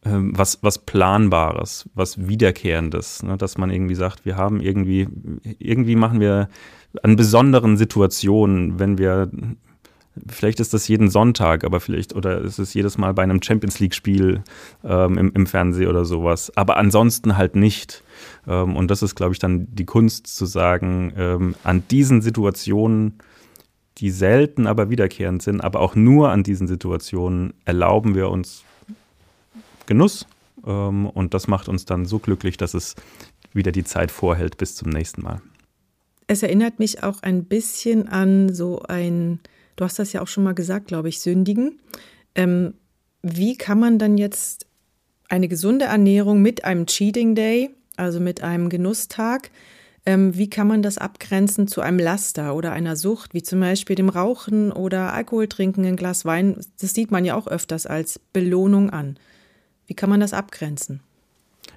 ähm, 0.06 0.38
was, 0.38 0.62
was 0.62 0.80
Planbares, 0.80 1.90
was 1.94 2.28
Wiederkehrendes, 2.28 3.24
ne? 3.24 3.38
dass 3.38 3.58
man 3.58 3.70
irgendwie 3.70 3.96
sagt, 3.96 4.26
wir 4.26 4.36
haben 4.36 4.60
irgendwie, 4.60 5.08
irgendwie 5.60 5.96
machen 5.96 6.20
wir 6.20 6.50
an 7.02 7.16
besonderen 7.16 7.78
Situationen, 7.78 8.80
wenn 8.80 8.98
wir, 8.98 9.32
vielleicht 10.28 10.60
ist 10.60 10.74
das 10.74 10.88
jeden 10.88 11.10
Sonntag, 11.10 11.64
aber 11.64 11.80
vielleicht, 11.80 12.16
oder 12.16 12.42
ist 12.42 12.60
es 12.60 12.74
jedes 12.74 12.98
Mal 12.98 13.14
bei 13.14 13.24
einem 13.24 13.42
Champions 13.42 13.80
League-Spiel 13.80 14.44
ähm, 14.84 15.18
im, 15.18 15.32
im 15.34 15.48
Fernsehen 15.48 15.90
oder 15.90 16.06
sowas, 16.06 16.56
aber 16.56 16.78
ansonsten 16.78 17.38
halt 17.38 17.56
nicht. 17.56 18.04
Ähm, 18.48 18.76
und 18.76 18.90
das 18.92 19.02
ist, 19.02 19.16
glaube 19.16 19.34
ich, 19.34 19.40
dann 19.40 19.68
die 19.74 19.86
Kunst 19.86 20.28
zu 20.28 20.46
sagen, 20.46 21.14
ähm, 21.18 21.56
an 21.64 21.84
diesen 21.90 22.22
Situationen, 22.22 23.20
die 23.98 24.10
selten 24.10 24.68
aber 24.68 24.90
wiederkehrend 24.90 25.42
sind, 25.42 25.62
aber 25.62 25.80
auch 25.80 25.96
nur 25.96 26.30
an 26.30 26.44
diesen 26.44 26.68
Situationen 26.68 27.54
erlauben 27.66 28.16
wir 28.16 28.30
uns 28.30 28.64
Genuss. 29.86 30.26
Ähm, 30.66 31.08
und 31.08 31.34
das 31.34 31.48
macht 31.48 31.70
uns 31.70 31.86
dann 31.86 32.06
so 32.06 32.20
glücklich, 32.20 32.58
dass 32.58 32.74
es 32.74 32.96
wieder 33.54 33.72
die 33.72 33.84
Zeit 33.84 34.12
vorhält 34.12 34.58
bis 34.58 34.76
zum 34.76 34.90
nächsten 34.90 35.22
Mal. 35.22 35.42
Es 36.28 36.42
erinnert 36.42 36.80
mich 36.80 37.04
auch 37.04 37.22
ein 37.22 37.46
bisschen 37.46 38.08
an 38.08 38.54
so 38.54 38.82
ein, 38.84 39.40
du 39.76 39.84
hast 39.84 40.00
das 40.00 40.14
ja 40.14 40.22
auch 40.22 40.28
schon 40.28 40.44
mal 40.44 40.54
gesagt, 40.54 40.88
glaube 40.88 41.10
ich, 41.10 41.20
Sündigen. 41.20 41.80
Ähm, 42.36 42.74
wie 43.22 43.58
kann 43.58 43.80
man 43.80 44.00
dann 44.00 44.18
jetzt 44.18 44.68
eine 45.30 45.48
gesunde 45.48 45.86
Ernährung 45.86 46.42
mit 46.42 46.66
einem 46.66 46.86
Cheating 46.86 47.36
Day, 47.36 47.72
also 47.96 48.20
mit 48.20 48.44
einem 48.44 48.70
Genusstag, 48.70 49.50
ähm, 50.06 50.38
wie 50.38 50.50
kann 50.50 50.68
man 50.68 50.82
das 50.82 50.98
abgrenzen 50.98 51.68
zu 51.68 51.82
einem 51.82 51.98
Laster 51.98 52.56
oder 52.56 52.74
einer 52.74 52.96
Sucht, 52.96 53.34
wie 53.34 53.44
zum 53.44 53.62
Beispiel 53.62 53.96
dem 53.96 54.10
Rauchen 54.10 54.72
oder 54.72 55.14
Alkohol 55.14 55.48
trinken, 55.48 55.86
ein 55.86 55.96
Glas 55.96 56.26
Wein? 56.26 56.58
Das 56.80 56.94
sieht 56.94 57.12
man 57.12 57.24
ja 57.24 57.36
auch 57.36 57.48
öfters 57.48 57.86
als 57.86 58.20
Belohnung 58.20 58.90
an. 58.90 59.18
Wie 59.88 59.94
kann 59.94 60.10
man 60.10 60.20
das 60.20 60.34
abgrenzen? 60.34 61.00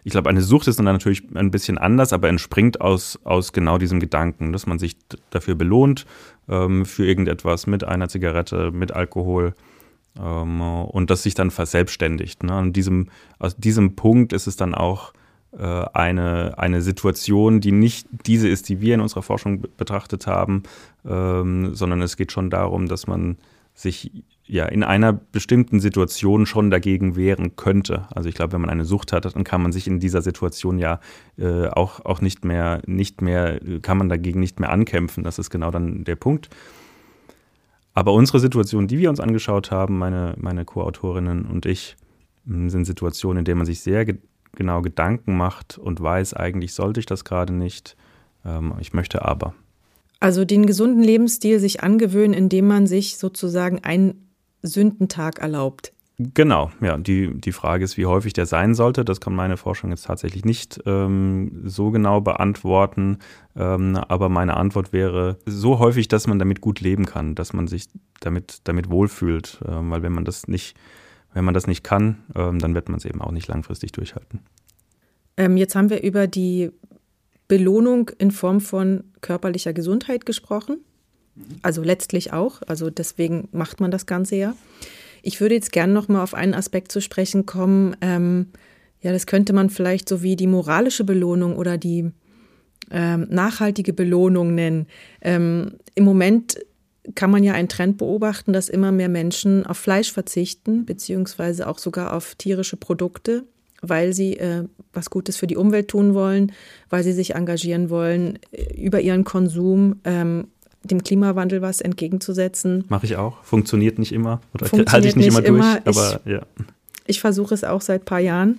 Ich 0.06 0.12
glaube, 0.12 0.30
eine 0.30 0.40
Sucht 0.40 0.68
ist 0.68 0.78
dann 0.78 0.84
natürlich 0.84 1.24
ein 1.34 1.50
bisschen 1.50 1.78
anders, 1.78 2.12
aber 2.12 2.28
entspringt 2.28 2.80
aus, 2.80 3.18
aus 3.24 3.52
genau 3.52 3.76
diesem 3.76 3.98
Gedanken, 3.98 4.52
dass 4.52 4.64
man 4.64 4.78
sich 4.78 4.96
dafür 5.30 5.56
belohnt, 5.56 6.06
ähm, 6.48 6.86
für 6.86 7.04
irgendetwas 7.04 7.66
mit 7.66 7.82
einer 7.82 8.08
Zigarette, 8.08 8.70
mit 8.70 8.92
Alkohol 8.92 9.54
ähm, 10.16 10.60
und 10.60 11.10
das 11.10 11.24
sich 11.24 11.34
dann 11.34 11.50
verselbstständigt. 11.50 12.44
Ne? 12.44 12.52
An 12.52 12.72
diesem, 12.72 13.08
aus 13.40 13.56
diesem 13.56 13.96
Punkt 13.96 14.32
ist 14.32 14.46
es 14.46 14.54
dann 14.54 14.76
auch 14.76 15.12
äh, 15.58 15.64
eine, 15.64 16.56
eine 16.56 16.82
Situation, 16.82 17.60
die 17.60 17.72
nicht 17.72 18.06
diese 18.26 18.48
ist, 18.48 18.68
die 18.68 18.80
wir 18.80 18.94
in 18.94 19.00
unserer 19.00 19.22
Forschung 19.22 19.64
betrachtet 19.76 20.28
haben, 20.28 20.62
ähm, 21.04 21.74
sondern 21.74 22.00
es 22.00 22.16
geht 22.16 22.30
schon 22.30 22.48
darum, 22.48 22.86
dass 22.86 23.08
man 23.08 23.38
sich 23.76 24.24
ja 24.46 24.64
in 24.64 24.82
einer 24.82 25.12
bestimmten 25.12 25.80
Situation 25.80 26.46
schon 26.46 26.70
dagegen 26.70 27.14
wehren 27.14 27.56
könnte. 27.56 28.08
Also 28.10 28.28
ich 28.28 28.34
glaube, 28.34 28.54
wenn 28.54 28.62
man 28.62 28.70
eine 28.70 28.86
Sucht 28.86 29.12
hat, 29.12 29.26
dann 29.26 29.44
kann 29.44 29.62
man 29.62 29.70
sich 29.70 29.86
in 29.86 30.00
dieser 30.00 30.22
Situation 30.22 30.78
ja 30.78 30.98
äh, 31.36 31.66
auch, 31.68 32.04
auch 32.04 32.20
nicht 32.20 32.44
mehr, 32.44 32.80
nicht 32.86 33.20
mehr, 33.20 33.60
kann 33.82 33.98
man 33.98 34.08
dagegen 34.08 34.40
nicht 34.40 34.58
mehr 34.58 34.70
ankämpfen. 34.70 35.24
Das 35.24 35.38
ist 35.38 35.50
genau 35.50 35.70
dann 35.70 36.04
der 36.04 36.16
Punkt. 36.16 36.48
Aber 37.92 38.12
unsere 38.14 38.40
Situation, 38.40 38.88
die 38.88 38.98
wir 38.98 39.10
uns 39.10 39.20
angeschaut 39.20 39.70
haben, 39.70 39.98
meine, 39.98 40.34
meine 40.38 40.64
Co-Autorinnen 40.64 41.44
und 41.44 41.66
ich, 41.66 41.96
sind 42.44 42.84
Situationen, 42.84 43.40
in 43.40 43.44
denen 43.44 43.58
man 43.58 43.66
sich 43.66 43.80
sehr 43.80 44.04
ge 44.04 44.18
genau 44.54 44.80
Gedanken 44.80 45.36
macht 45.36 45.76
und 45.76 46.00
weiß, 46.00 46.32
eigentlich 46.32 46.72
sollte 46.72 46.98
ich 46.98 47.04
das 47.04 47.24
gerade 47.24 47.52
nicht. 47.52 47.94
Ähm, 48.42 48.72
ich 48.80 48.94
möchte 48.94 49.22
aber. 49.22 49.54
Also 50.20 50.44
den 50.44 50.66
gesunden 50.66 51.02
Lebensstil 51.02 51.60
sich 51.60 51.82
angewöhnen, 51.82 52.34
indem 52.34 52.66
man 52.66 52.86
sich 52.86 53.18
sozusagen 53.18 53.84
einen 53.84 54.32
Sündentag 54.62 55.38
erlaubt. 55.38 55.92
Genau, 56.18 56.70
ja. 56.80 56.96
Die, 56.96 57.38
die 57.38 57.52
Frage 57.52 57.84
ist, 57.84 57.98
wie 57.98 58.06
häufig 58.06 58.32
der 58.32 58.46
sein 58.46 58.74
sollte. 58.74 59.04
Das 59.04 59.20
kann 59.20 59.34
meine 59.34 59.58
Forschung 59.58 59.90
jetzt 59.90 60.06
tatsächlich 60.06 60.46
nicht 60.46 60.80
ähm, 60.86 61.60
so 61.64 61.90
genau 61.90 62.22
beantworten. 62.22 63.18
Ähm, 63.54 63.96
aber 63.96 64.30
meine 64.30 64.56
Antwort 64.56 64.94
wäre 64.94 65.38
so 65.44 65.78
häufig, 65.78 66.08
dass 66.08 66.26
man 66.26 66.38
damit 66.38 66.62
gut 66.62 66.80
leben 66.80 67.04
kann, 67.04 67.34
dass 67.34 67.52
man 67.52 67.66
sich 67.66 67.88
damit, 68.20 68.60
damit 68.64 68.88
wohlfühlt. 68.88 69.60
Ähm, 69.68 69.90
weil 69.90 70.02
wenn 70.02 70.12
man 70.12 70.24
das 70.24 70.48
nicht, 70.48 70.74
wenn 71.34 71.44
man 71.44 71.52
das 71.52 71.66
nicht 71.66 71.84
kann, 71.84 72.22
ähm, 72.34 72.60
dann 72.60 72.74
wird 72.74 72.88
man 72.88 72.96
es 72.96 73.04
eben 73.04 73.20
auch 73.20 73.32
nicht 73.32 73.48
langfristig 73.48 73.92
durchhalten. 73.92 74.40
Ähm, 75.36 75.58
jetzt 75.58 75.74
haben 75.74 75.90
wir 75.90 76.02
über 76.02 76.26
die 76.26 76.70
Belohnung 77.48 78.10
in 78.18 78.30
Form 78.30 78.60
von 78.60 79.04
körperlicher 79.20 79.72
Gesundheit 79.72 80.26
gesprochen. 80.26 80.78
Also 81.62 81.82
letztlich 81.82 82.32
auch. 82.32 82.62
Also 82.66 82.90
deswegen 82.90 83.48
macht 83.52 83.80
man 83.80 83.90
das 83.90 84.06
Ganze 84.06 84.36
ja. 84.36 84.56
Ich 85.22 85.40
würde 85.40 85.54
jetzt 85.54 85.72
gerne 85.72 85.92
noch 85.92 86.08
mal 86.08 86.22
auf 86.22 86.34
einen 86.34 86.54
Aspekt 86.54 86.92
zu 86.92 87.00
sprechen 87.00 87.46
kommen. 87.46 87.96
Ähm, 88.00 88.46
ja, 89.00 89.12
das 89.12 89.26
könnte 89.26 89.52
man 89.52 89.70
vielleicht 89.70 90.08
so 90.08 90.22
wie 90.22 90.36
die 90.36 90.46
moralische 90.46 91.04
Belohnung 91.04 91.56
oder 91.56 91.78
die 91.78 92.10
ähm, 92.90 93.26
nachhaltige 93.30 93.92
Belohnung 93.92 94.54
nennen. 94.54 94.86
Ähm, 95.20 95.74
Im 95.94 96.04
Moment 96.04 96.58
kann 97.14 97.30
man 97.30 97.44
ja 97.44 97.52
einen 97.52 97.68
Trend 97.68 97.98
beobachten, 97.98 98.52
dass 98.52 98.68
immer 98.68 98.92
mehr 98.92 99.08
Menschen 99.08 99.66
auf 99.66 99.78
Fleisch 99.78 100.12
verzichten, 100.12 100.86
beziehungsweise 100.86 101.68
auch 101.68 101.78
sogar 101.78 102.14
auf 102.14 102.34
tierische 102.34 102.76
Produkte 102.76 103.44
weil 103.82 104.12
sie 104.12 104.36
äh, 104.38 104.64
was 104.92 105.10
Gutes 105.10 105.36
für 105.36 105.46
die 105.46 105.56
Umwelt 105.56 105.88
tun 105.88 106.14
wollen, 106.14 106.52
weil 106.90 107.02
sie 107.02 107.12
sich 107.12 107.34
engagieren 107.34 107.90
wollen, 107.90 108.38
äh, 108.52 108.74
über 108.74 109.00
ihren 109.00 109.24
Konsum 109.24 110.00
ähm, 110.04 110.48
dem 110.84 111.02
Klimawandel 111.02 111.62
was 111.62 111.80
entgegenzusetzen. 111.80 112.84
Mache 112.88 113.06
ich 113.06 113.16
auch. 113.16 113.42
Funktioniert 113.42 113.98
nicht 113.98 114.12
immer 114.12 114.40
oder 114.54 114.66
halte 114.92 115.08
ich 115.08 115.16
nicht, 115.16 115.26
nicht 115.26 115.44
immer 115.44 115.80
durch. 115.80 115.86
Aber 115.86 116.20
ich, 116.24 116.32
ja. 116.32 116.42
Ich 117.06 117.20
versuche 117.20 117.54
es 117.54 117.64
auch 117.64 117.80
seit 117.80 118.02
ein 118.02 118.04
paar 118.04 118.20
Jahren. 118.20 118.58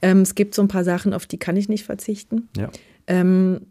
Ähm, 0.00 0.22
es 0.22 0.34
gibt 0.34 0.54
so 0.54 0.62
ein 0.62 0.68
paar 0.68 0.84
Sachen, 0.84 1.14
auf 1.14 1.26
die 1.26 1.38
kann 1.38 1.56
ich 1.56 1.68
nicht 1.68 1.84
verzichten. 1.84 2.48
Ja. 2.56 2.70
Ähm, 3.06 3.62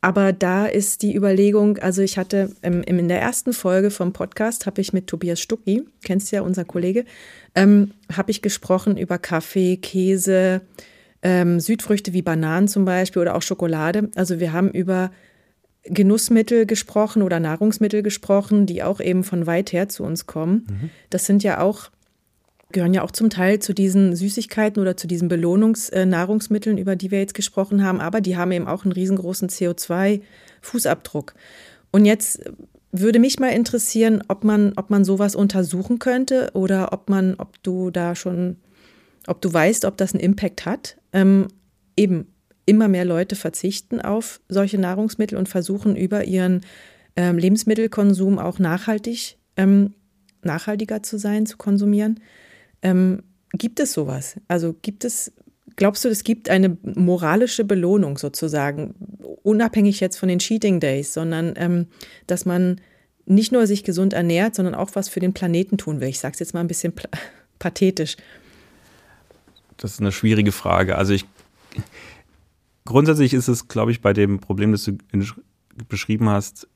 aber 0.00 0.32
da 0.32 0.66
ist 0.66 1.02
die 1.02 1.14
Überlegung, 1.14 1.78
also 1.78 2.00
ich 2.00 2.16
hatte 2.16 2.50
ähm, 2.62 2.82
in 2.82 3.08
der 3.08 3.20
ersten 3.20 3.52
Folge 3.52 3.90
vom 3.90 4.12
Podcast, 4.12 4.66
habe 4.66 4.80
ich 4.80 4.92
mit 4.92 5.06
Tobias 5.06 5.40
Stucki, 5.40 5.84
kennst 6.02 6.32
du 6.32 6.36
ja, 6.36 6.42
unser 6.42 6.64
Kollege, 6.64 7.04
ähm, 7.54 7.92
habe 8.12 8.30
ich 8.30 8.40
gesprochen 8.40 8.96
über 8.96 9.18
Kaffee, 9.18 9.76
Käse, 9.76 10.62
ähm, 11.22 11.60
Südfrüchte 11.60 12.12
wie 12.14 12.22
Bananen 12.22 12.68
zum 12.68 12.86
Beispiel 12.86 13.20
oder 13.20 13.34
auch 13.34 13.42
Schokolade. 13.42 14.10
Also 14.14 14.40
wir 14.40 14.52
haben 14.52 14.70
über 14.70 15.10
Genussmittel 15.84 16.66
gesprochen 16.66 17.22
oder 17.22 17.40
Nahrungsmittel 17.40 18.02
gesprochen, 18.02 18.66
die 18.66 18.82
auch 18.82 19.00
eben 19.00 19.24
von 19.24 19.46
weit 19.46 19.72
her 19.72 19.88
zu 19.88 20.02
uns 20.02 20.26
kommen. 20.26 20.66
Mhm. 20.68 20.90
Das 21.10 21.26
sind 21.26 21.42
ja 21.42 21.60
auch 21.60 21.90
gehören 22.72 22.94
ja 22.94 23.02
auch 23.02 23.10
zum 23.10 23.30
Teil 23.30 23.58
zu 23.58 23.74
diesen 23.74 24.14
Süßigkeiten 24.14 24.80
oder 24.80 24.96
zu 24.96 25.06
diesen 25.06 25.28
Belohnungsnahrungsmitteln, 25.28 26.78
über 26.78 26.96
die 26.96 27.10
wir 27.10 27.18
jetzt 27.18 27.34
gesprochen 27.34 27.82
haben, 27.84 28.00
aber 28.00 28.20
die 28.20 28.36
haben 28.36 28.52
eben 28.52 28.66
auch 28.66 28.84
einen 28.84 28.92
riesengroßen 28.92 29.48
CO2-Fußabdruck. 29.48 31.34
Und 31.90 32.04
jetzt 32.04 32.40
würde 32.92 33.18
mich 33.18 33.38
mal 33.38 33.50
interessieren, 33.50 34.22
ob 34.28 34.44
man, 34.44 34.72
ob 34.76 34.90
man 34.90 35.04
sowas 35.04 35.34
untersuchen 35.34 35.98
könnte 35.98 36.50
oder 36.54 36.92
ob 36.92 37.08
man, 37.08 37.34
ob 37.36 37.62
du 37.62 37.90
da 37.90 38.14
schon, 38.14 38.56
ob 39.26 39.40
du 39.40 39.52
weißt, 39.52 39.84
ob 39.84 39.96
das 39.96 40.12
einen 40.12 40.22
Impact 40.22 40.66
hat. 40.66 40.96
Ähm, 41.12 41.48
eben 41.96 42.26
immer 42.66 42.88
mehr 42.88 43.04
Leute 43.04 43.36
verzichten 43.36 44.00
auf 44.00 44.40
solche 44.48 44.78
Nahrungsmittel 44.78 45.36
und 45.36 45.48
versuchen 45.48 45.96
über 45.96 46.24
ihren 46.24 46.62
ähm, 47.16 47.38
Lebensmittelkonsum 47.38 48.38
auch 48.38 48.58
nachhaltig, 48.58 49.38
ähm, 49.56 49.94
nachhaltiger 50.42 51.02
zu 51.02 51.18
sein, 51.18 51.46
zu 51.46 51.56
konsumieren. 51.56 52.20
Ähm, 52.82 53.22
gibt 53.52 53.80
es 53.80 53.92
sowas? 53.92 54.36
Also 54.48 54.74
gibt 54.82 55.04
es, 55.04 55.32
glaubst 55.76 56.04
du, 56.04 56.08
es 56.08 56.24
gibt 56.24 56.50
eine 56.50 56.76
moralische 56.82 57.64
Belohnung 57.64 58.18
sozusagen, 58.18 58.94
unabhängig 59.42 60.00
jetzt 60.00 60.18
von 60.18 60.28
den 60.28 60.38
Cheating 60.38 60.80
Days, 60.80 61.12
sondern 61.12 61.54
ähm, 61.56 61.86
dass 62.26 62.44
man 62.44 62.80
nicht 63.26 63.52
nur 63.52 63.66
sich 63.66 63.84
gesund 63.84 64.12
ernährt, 64.12 64.54
sondern 64.54 64.74
auch 64.74 64.90
was 64.94 65.08
für 65.08 65.20
den 65.20 65.32
Planeten 65.32 65.78
tun 65.78 66.00
will? 66.00 66.08
Ich 66.08 66.18
sage 66.18 66.34
es 66.34 66.40
jetzt 66.40 66.54
mal 66.54 66.60
ein 66.60 66.68
bisschen 66.68 66.92
pathetisch. 67.58 68.16
Das 69.76 69.92
ist 69.92 70.00
eine 70.00 70.12
schwierige 70.12 70.52
Frage. 70.52 70.96
Also 70.96 71.12
ich 71.12 71.24
grundsätzlich 72.84 73.34
ist 73.34 73.48
es, 73.48 73.68
glaube 73.68 73.92
ich, 73.92 74.00
bei 74.00 74.12
dem 74.12 74.40
Problem, 74.40 74.72
das 74.72 74.84
du 74.84 74.98
beschrieben 75.88 76.28
hast, 76.28 76.68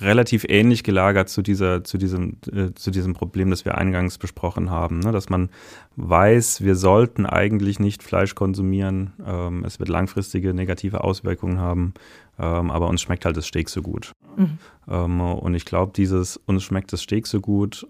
relativ 0.00 0.44
ähnlich 0.48 0.84
gelagert 0.84 1.28
zu 1.28 1.42
dieser, 1.42 1.84
zu 1.84 1.98
diesem, 1.98 2.36
äh, 2.52 2.72
zu 2.74 2.90
diesem 2.90 3.14
Problem, 3.14 3.50
das 3.50 3.64
wir 3.64 3.76
eingangs 3.76 4.18
besprochen 4.18 4.70
haben, 4.70 5.00
ne? 5.00 5.12
dass 5.12 5.28
man 5.28 5.50
weiß, 5.96 6.62
wir 6.62 6.76
sollten 6.76 7.26
eigentlich 7.26 7.80
nicht 7.80 8.02
Fleisch 8.02 8.34
konsumieren. 8.34 9.12
Ähm, 9.26 9.64
es 9.64 9.78
wird 9.78 9.88
langfristige 9.88 10.54
negative 10.54 11.02
Auswirkungen 11.02 11.58
haben, 11.58 11.94
ähm, 12.38 12.70
aber 12.70 12.88
uns 12.88 13.02
schmeckt 13.02 13.24
halt 13.24 13.36
das 13.36 13.46
Steak 13.46 13.68
so 13.68 13.82
gut. 13.82 14.12
Mhm. 14.36 14.58
Ähm, 14.88 15.20
und 15.20 15.54
ich 15.54 15.64
glaube, 15.64 15.92
dieses 15.94 16.36
uns 16.36 16.62
schmeckt 16.62 16.92
das 16.92 17.02
Steak 17.02 17.26
so 17.26 17.40
gut 17.40 17.86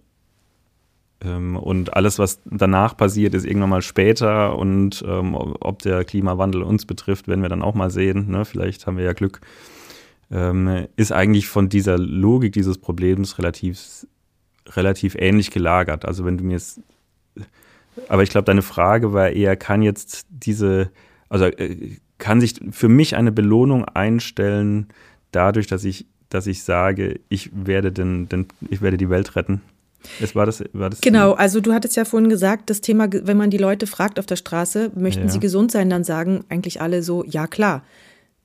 ähm, 1.22 1.56
und 1.56 1.94
alles, 1.94 2.18
was 2.18 2.40
danach 2.44 2.96
passiert, 2.96 3.34
ist 3.34 3.44
irgendwann 3.44 3.70
mal 3.70 3.82
später 3.82 4.56
und 4.58 5.04
ähm, 5.06 5.34
ob 5.34 5.80
der 5.82 6.04
Klimawandel 6.04 6.62
uns 6.62 6.86
betrifft, 6.86 7.28
werden 7.28 7.42
wir 7.42 7.48
dann 7.48 7.62
auch 7.62 7.74
mal 7.74 7.90
sehen. 7.90 8.30
Ne? 8.30 8.44
Vielleicht 8.44 8.86
haben 8.86 8.96
wir 8.96 9.04
ja 9.04 9.12
Glück 9.12 9.40
ähm, 10.30 10.86
ist 10.96 11.12
eigentlich 11.12 11.48
von 11.48 11.68
dieser 11.68 11.98
Logik 11.98 12.52
dieses 12.52 12.78
Problems 12.78 13.38
relativ, 13.38 14.06
relativ 14.68 15.14
ähnlich 15.16 15.50
gelagert. 15.50 16.04
Also 16.04 16.24
wenn 16.24 16.38
du 16.38 16.44
mir 16.44 16.52
jetzt, 16.52 16.80
aber 18.08 18.22
ich 18.22 18.30
glaube, 18.30 18.44
deine 18.44 18.62
Frage 18.62 19.12
war 19.12 19.30
eher, 19.30 19.56
kann 19.56 19.82
jetzt 19.82 20.26
diese, 20.30 20.90
also 21.28 21.46
äh, 21.46 21.96
kann 22.18 22.40
sich 22.40 22.60
für 22.70 22.88
mich 22.88 23.16
eine 23.16 23.32
Belohnung 23.32 23.84
einstellen, 23.84 24.88
dadurch, 25.32 25.66
dass 25.66 25.84
ich, 25.84 26.06
dass 26.28 26.46
ich 26.46 26.62
sage, 26.62 27.20
ich 27.28 27.50
werde 27.52 27.90
den, 27.90 28.28
den 28.28 28.46
ich 28.68 28.82
werde 28.82 28.96
die 28.96 29.10
Welt 29.10 29.34
retten? 29.36 29.60
Es 30.20 30.34
war 30.34 30.46
das, 30.46 30.64
war 30.72 30.88
das 30.88 31.00
genau, 31.02 31.32
also 31.32 31.60
du 31.60 31.74
hattest 31.74 31.96
ja 31.96 32.04
vorhin 32.06 32.30
gesagt, 32.30 32.70
das 32.70 32.80
Thema, 32.80 33.08
wenn 33.12 33.36
man 33.36 33.50
die 33.50 33.58
Leute 33.58 33.86
fragt 33.86 34.18
auf 34.18 34.26
der 34.26 34.36
Straße, 34.36 34.92
möchten 34.94 35.24
ja. 35.24 35.28
sie 35.28 35.40
gesund 35.40 35.72
sein, 35.72 35.90
dann 35.90 36.04
sagen 36.04 36.44
eigentlich 36.48 36.80
alle 36.80 37.02
so, 37.02 37.24
ja 37.24 37.46
klar. 37.46 37.82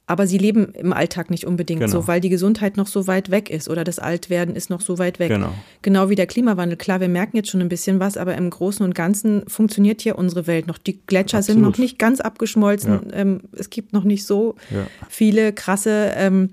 Aber 0.08 0.28
sie 0.28 0.38
leben 0.38 0.68
im 0.74 0.94
Alltag 0.94 1.32
nicht 1.32 1.48
unbedingt 1.48 1.80
genau. 1.80 1.92
so, 1.92 2.08
weil 2.08 2.22
die 2.22 2.30
Gesundheit 2.30 2.78
noch 2.78 2.86
so 2.86 3.08
weit 3.08 3.32
weg 3.32 3.50
ist 3.50 3.68
oder 3.68 3.84
das 3.84 3.98
Altwerden 3.98 4.56
ist 4.56 4.70
noch 4.70 4.82
so 4.82 5.00
weit 5.00 5.18
weg. 5.18 5.30
Genau. 5.30 5.52
genau 5.82 6.10
wie 6.10 6.16
der 6.16 6.28
Klimawandel. 6.28 6.78
Klar, 6.78 7.00
wir 7.00 7.08
merken 7.08 7.38
jetzt 7.38 7.50
schon 7.50 7.62
ein 7.62 7.70
bisschen 7.70 8.00
was, 8.00 8.16
aber 8.16 8.36
im 8.36 8.50
Großen 8.50 8.86
und 8.86 8.94
Ganzen 8.94 9.44
funktioniert 9.48 10.02
hier 10.02 10.18
unsere 10.18 10.46
Welt 10.46 10.68
noch. 10.68 10.78
Die 10.78 11.00
Gletscher 11.08 11.40
Absolut. 11.40 11.62
sind 11.62 11.70
noch 11.70 11.78
nicht 11.80 11.98
ganz 11.98 12.22
abgeschmolzen. 12.22 13.10
Ja. 13.10 13.14
Ähm, 13.14 13.42
es 13.54 13.72
gibt 13.72 13.94
noch 13.94 14.04
nicht 14.04 14.26
so 14.26 14.56
ja. 14.70 14.86
viele 15.10 15.54
krasse 15.54 16.12
ähm, 16.16 16.52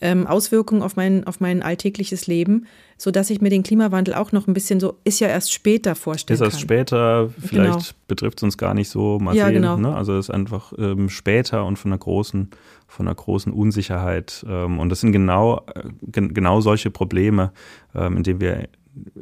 ähm, 0.00 0.26
Auswirkungen 0.26 0.82
auf 0.82 0.96
mein, 0.96 1.26
auf 1.26 1.40
mein 1.40 1.62
alltägliches 1.62 2.26
Leben, 2.26 2.66
sodass 2.96 3.30
ich 3.30 3.40
mir 3.40 3.50
den 3.50 3.62
Klimawandel 3.62 4.14
auch 4.14 4.32
noch 4.32 4.46
ein 4.46 4.54
bisschen 4.54 4.80
so, 4.80 4.96
ist 5.04 5.20
ja 5.20 5.28
erst 5.28 5.52
später 5.52 5.94
vorstellen 5.94 6.34
ist 6.34 6.40
kann. 6.40 6.48
Ist 6.48 6.54
erst 6.54 6.62
später, 6.62 7.30
vielleicht 7.40 7.72
genau. 7.72 7.84
betrifft 8.06 8.38
es 8.38 8.42
uns 8.44 8.58
gar 8.58 8.74
nicht 8.74 8.88
so, 8.88 9.18
mal 9.18 9.34
ja, 9.34 9.46
sehen. 9.46 9.54
Genau. 9.54 9.76
Ne? 9.76 9.94
Also 9.94 10.16
es 10.16 10.28
ist 10.28 10.34
einfach 10.34 10.72
ähm, 10.78 11.08
später 11.08 11.64
und 11.64 11.78
von 11.78 11.92
einer 11.92 11.98
großen, 11.98 12.50
von 12.88 13.06
einer 13.06 13.14
großen 13.14 13.52
Unsicherheit. 13.52 14.44
Ähm, 14.48 14.80
und 14.80 14.88
das 14.88 15.00
sind 15.00 15.12
genau, 15.12 15.64
äh, 15.74 15.88
genau 16.10 16.60
solche 16.60 16.90
Probleme, 16.90 17.52
ähm, 17.94 18.16
in 18.16 18.22
denen 18.24 18.40
wir 18.40 18.68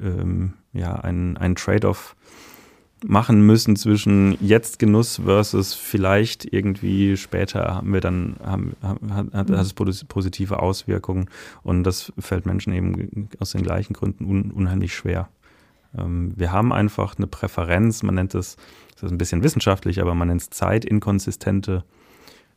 ähm, 0.01 0.55
ja 0.73 0.95
einen, 0.95 1.37
einen 1.37 1.57
Trade-off 1.57 2.17
machen 3.05 3.45
müssen 3.45 3.77
zwischen 3.77 4.39
jetzt 4.41 4.79
Genuss 4.79 5.21
versus 5.23 5.75
vielleicht 5.75 6.51
irgendwie 6.51 7.17
später 7.19 7.75
haben 7.75 7.93
wir 7.93 8.01
dann 8.01 8.37
haben, 8.43 8.75
hat, 8.83 9.35
hat 9.35 9.51
das 9.51 9.75
positive 9.75 10.61
Auswirkungen 10.61 11.29
und 11.63 11.85
das 11.85 12.11
fällt 12.19 12.47
Menschen 12.47 12.73
eben 12.73 13.29
aus 13.39 13.51
den 13.51 13.63
gleichen 13.63 13.93
Gründen 13.93 14.25
un, 14.25 14.51
unheimlich 14.51 14.95
schwer. 14.95 15.29
Wir 15.93 16.53
haben 16.53 16.73
einfach 16.73 17.17
eine 17.17 17.27
Präferenz, 17.27 18.03
man 18.03 18.15
nennt 18.17 18.35
es, 18.35 18.57
das 18.95 19.05
ist 19.05 19.13
ein 19.13 19.19
bisschen 19.19 19.43
wissenschaftlich, 19.43 20.01
aber 20.01 20.15
man 20.15 20.29
nennt 20.29 20.41
es 20.41 20.51
zeitinkonsistente 20.51 21.85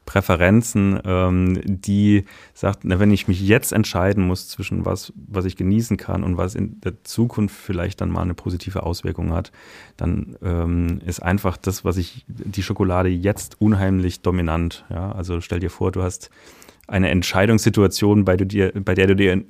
Präferenzen, 0.10 1.00
ähm, 1.06 1.62
die 1.64 2.26
sagt, 2.56 2.80
na, 2.82 3.00
wenn 3.00 3.12
ich 3.12 3.28
mich 3.28 3.40
jetzt 3.48 3.72
entscheiden 3.72 4.26
muss 4.26 4.48
zwischen 4.48 4.84
was, 4.84 5.14
was 5.16 5.46
ich 5.46 5.56
genießen 5.56 5.98
kann 5.98 6.24
und 6.24 6.36
was 6.36 6.56
in 6.56 6.82
der 6.82 7.04
Zukunft 7.04 7.56
vielleicht 7.56 8.02
dann 8.02 8.10
mal 8.10 8.24
eine 8.24 8.34
positive 8.34 8.82
Auswirkung 8.82 9.32
hat, 9.34 9.52
dann 9.98 10.36
ähm, 10.42 11.00
ist 11.06 11.22
einfach 11.22 11.58
das, 11.58 11.86
was 11.86 11.98
ich, 11.98 12.26
die 12.28 12.64
Schokolade 12.64 13.08
jetzt 13.08 13.62
unheimlich 13.62 14.22
dominant. 14.22 14.84
Ja? 14.90 15.12
Also 15.12 15.42
stell 15.42 15.60
dir 15.60 15.70
vor, 15.70 15.92
du 15.92 16.02
hast 16.02 16.32
eine 16.88 17.12
Entscheidungssituation, 17.12 18.26
bei, 18.26 18.36
dir, 18.36 18.72
bei 18.84 18.96
der 18.96 19.06
du 19.06 19.16
dir 19.16 19.34
äh, 19.34 19.44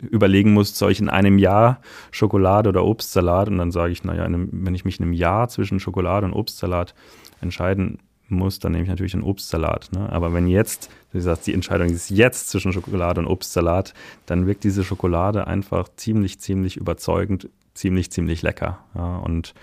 überlegen 0.00 0.52
musst, 0.52 0.78
soll 0.78 0.90
ich 0.90 0.98
in 0.98 1.10
einem 1.10 1.38
Jahr 1.38 1.80
Schokolade 2.10 2.70
oder 2.70 2.84
Obstsalat? 2.84 3.48
Und 3.48 3.58
dann 3.58 3.70
sage 3.70 3.92
ich, 3.92 4.02
naja, 4.02 4.26
wenn 4.28 4.74
ich 4.74 4.84
mich 4.84 4.98
in 4.98 5.04
einem 5.04 5.12
Jahr 5.12 5.48
zwischen 5.48 5.78
Schokolade 5.78 6.26
und 6.26 6.32
Obstsalat 6.32 6.96
entscheiden 7.40 7.98
muss, 8.32 8.58
dann 8.58 8.72
nehme 8.72 8.84
ich 8.84 8.90
natürlich 8.90 9.14
einen 9.14 9.22
Obstsalat. 9.22 9.90
Ne? 9.92 10.10
Aber 10.10 10.32
wenn 10.32 10.46
jetzt, 10.46 10.90
du 11.12 11.20
sagst, 11.20 11.46
die 11.46 11.54
Entscheidung 11.54 11.88
ist 11.88 12.10
jetzt 12.10 12.50
zwischen 12.50 12.72
Schokolade 12.72 13.20
und 13.20 13.26
Obstsalat, 13.26 13.94
dann 14.26 14.46
wirkt 14.46 14.64
diese 14.64 14.84
Schokolade 14.84 15.46
einfach 15.46 15.88
ziemlich, 15.96 16.40
ziemlich 16.40 16.76
überzeugend, 16.76 17.48
ziemlich, 17.74 18.10
ziemlich 18.10 18.42
lecker. 18.42 18.84
Ja? 18.94 19.16
Und 19.18 19.54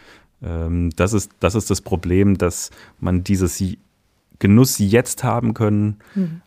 ähm, 0.41 0.91
das, 0.95 1.13
ist, 1.13 1.31
das 1.39 1.55
ist 1.55 1.69
das 1.69 1.81
Problem, 1.81 2.37
dass 2.37 2.71
man 2.99 3.23
dieses 3.23 3.63
Genuss 4.39 4.79
jetzt 4.79 5.23
haben 5.23 5.53
können, 5.53 5.97
mhm. 6.15 6.41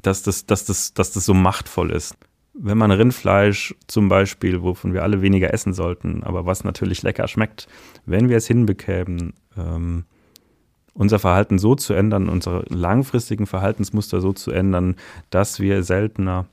dass, 0.00 0.22
das, 0.22 0.46
dass, 0.46 0.64
das, 0.64 0.94
dass 0.94 1.12
das 1.12 1.24
so 1.24 1.34
machtvoll 1.34 1.90
ist. 1.90 2.16
Wenn 2.54 2.78
man 2.78 2.90
Rindfleisch 2.90 3.74
zum 3.86 4.08
Beispiel, 4.08 4.62
wovon 4.62 4.92
wir 4.92 5.02
alle 5.02 5.22
weniger 5.22 5.54
essen 5.54 5.72
sollten, 5.72 6.24
aber 6.24 6.46
was 6.46 6.64
natürlich 6.64 7.02
lecker 7.02 7.28
schmeckt, 7.28 7.68
wenn 8.06 8.28
wir 8.28 8.36
es 8.36 8.46
hinbekämen, 8.46 9.34
ähm, 9.56 10.04
unser 10.94 11.18
Verhalten 11.18 11.58
so 11.58 11.74
zu 11.74 11.94
ändern, 11.94 12.28
unsere 12.28 12.64
langfristigen 12.68 13.46
Verhaltensmuster 13.46 14.20
so 14.20 14.32
zu 14.32 14.50
ändern, 14.50 14.96
dass 15.30 15.60
wir 15.60 15.82
seltener, 15.82 16.46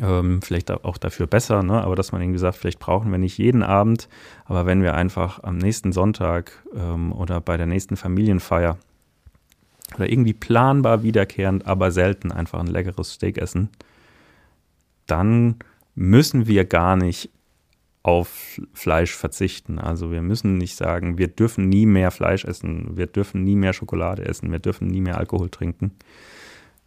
ähm, 0.00 0.42
vielleicht 0.42 0.70
auch 0.70 0.98
dafür 0.98 1.26
besser, 1.26 1.62
ne? 1.62 1.82
aber 1.82 1.96
dass 1.96 2.12
man 2.12 2.20
irgendwie 2.20 2.38
sagt, 2.38 2.56
vielleicht 2.56 2.78
brauchen 2.78 3.10
wir 3.10 3.18
nicht 3.18 3.38
jeden 3.38 3.62
Abend, 3.62 4.08
aber 4.44 4.66
wenn 4.66 4.82
wir 4.82 4.94
einfach 4.94 5.42
am 5.42 5.58
nächsten 5.58 5.92
Sonntag 5.92 6.52
ähm, 6.74 7.12
oder 7.12 7.40
bei 7.40 7.56
der 7.56 7.66
nächsten 7.66 7.96
Familienfeier 7.96 8.78
oder 9.94 10.10
irgendwie 10.10 10.34
planbar 10.34 11.02
wiederkehrend, 11.02 11.66
aber 11.66 11.90
selten 11.90 12.32
einfach 12.32 12.60
ein 12.60 12.66
leckeres 12.66 13.14
Steak 13.14 13.38
essen, 13.38 13.70
dann 15.06 15.56
müssen 15.94 16.46
wir 16.46 16.64
gar 16.64 16.96
nicht 16.96 17.30
auf 18.08 18.58
Fleisch 18.72 19.12
verzichten. 19.14 19.78
Also 19.78 20.10
wir 20.10 20.22
müssen 20.22 20.56
nicht 20.56 20.76
sagen, 20.76 21.18
wir 21.18 21.28
dürfen 21.28 21.68
nie 21.68 21.84
mehr 21.84 22.10
Fleisch 22.10 22.46
essen, 22.46 22.96
wir 22.96 23.06
dürfen 23.06 23.44
nie 23.44 23.54
mehr 23.54 23.74
Schokolade 23.74 24.24
essen, 24.24 24.50
wir 24.50 24.60
dürfen 24.60 24.88
nie 24.88 25.02
mehr 25.02 25.18
Alkohol 25.18 25.50
trinken. 25.50 25.92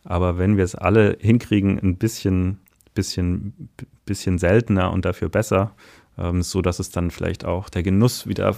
Aber 0.03 0.39
wenn 0.39 0.57
wir 0.57 0.63
es 0.63 0.73
alle 0.73 1.15
hinkriegen, 1.19 1.79
ein 1.79 1.97
bisschen, 1.97 2.59
bisschen, 2.95 3.69
bisschen 4.03 4.39
seltener 4.39 4.91
und 4.91 5.05
dafür 5.05 5.29
besser, 5.29 5.75
ähm, 6.17 6.41
so 6.41 6.63
dass 6.63 6.79
es 6.79 6.89
dann 6.89 7.11
vielleicht 7.11 7.45
auch 7.45 7.69
der 7.69 7.83
Genuss 7.83 8.25
wieder 8.25 8.57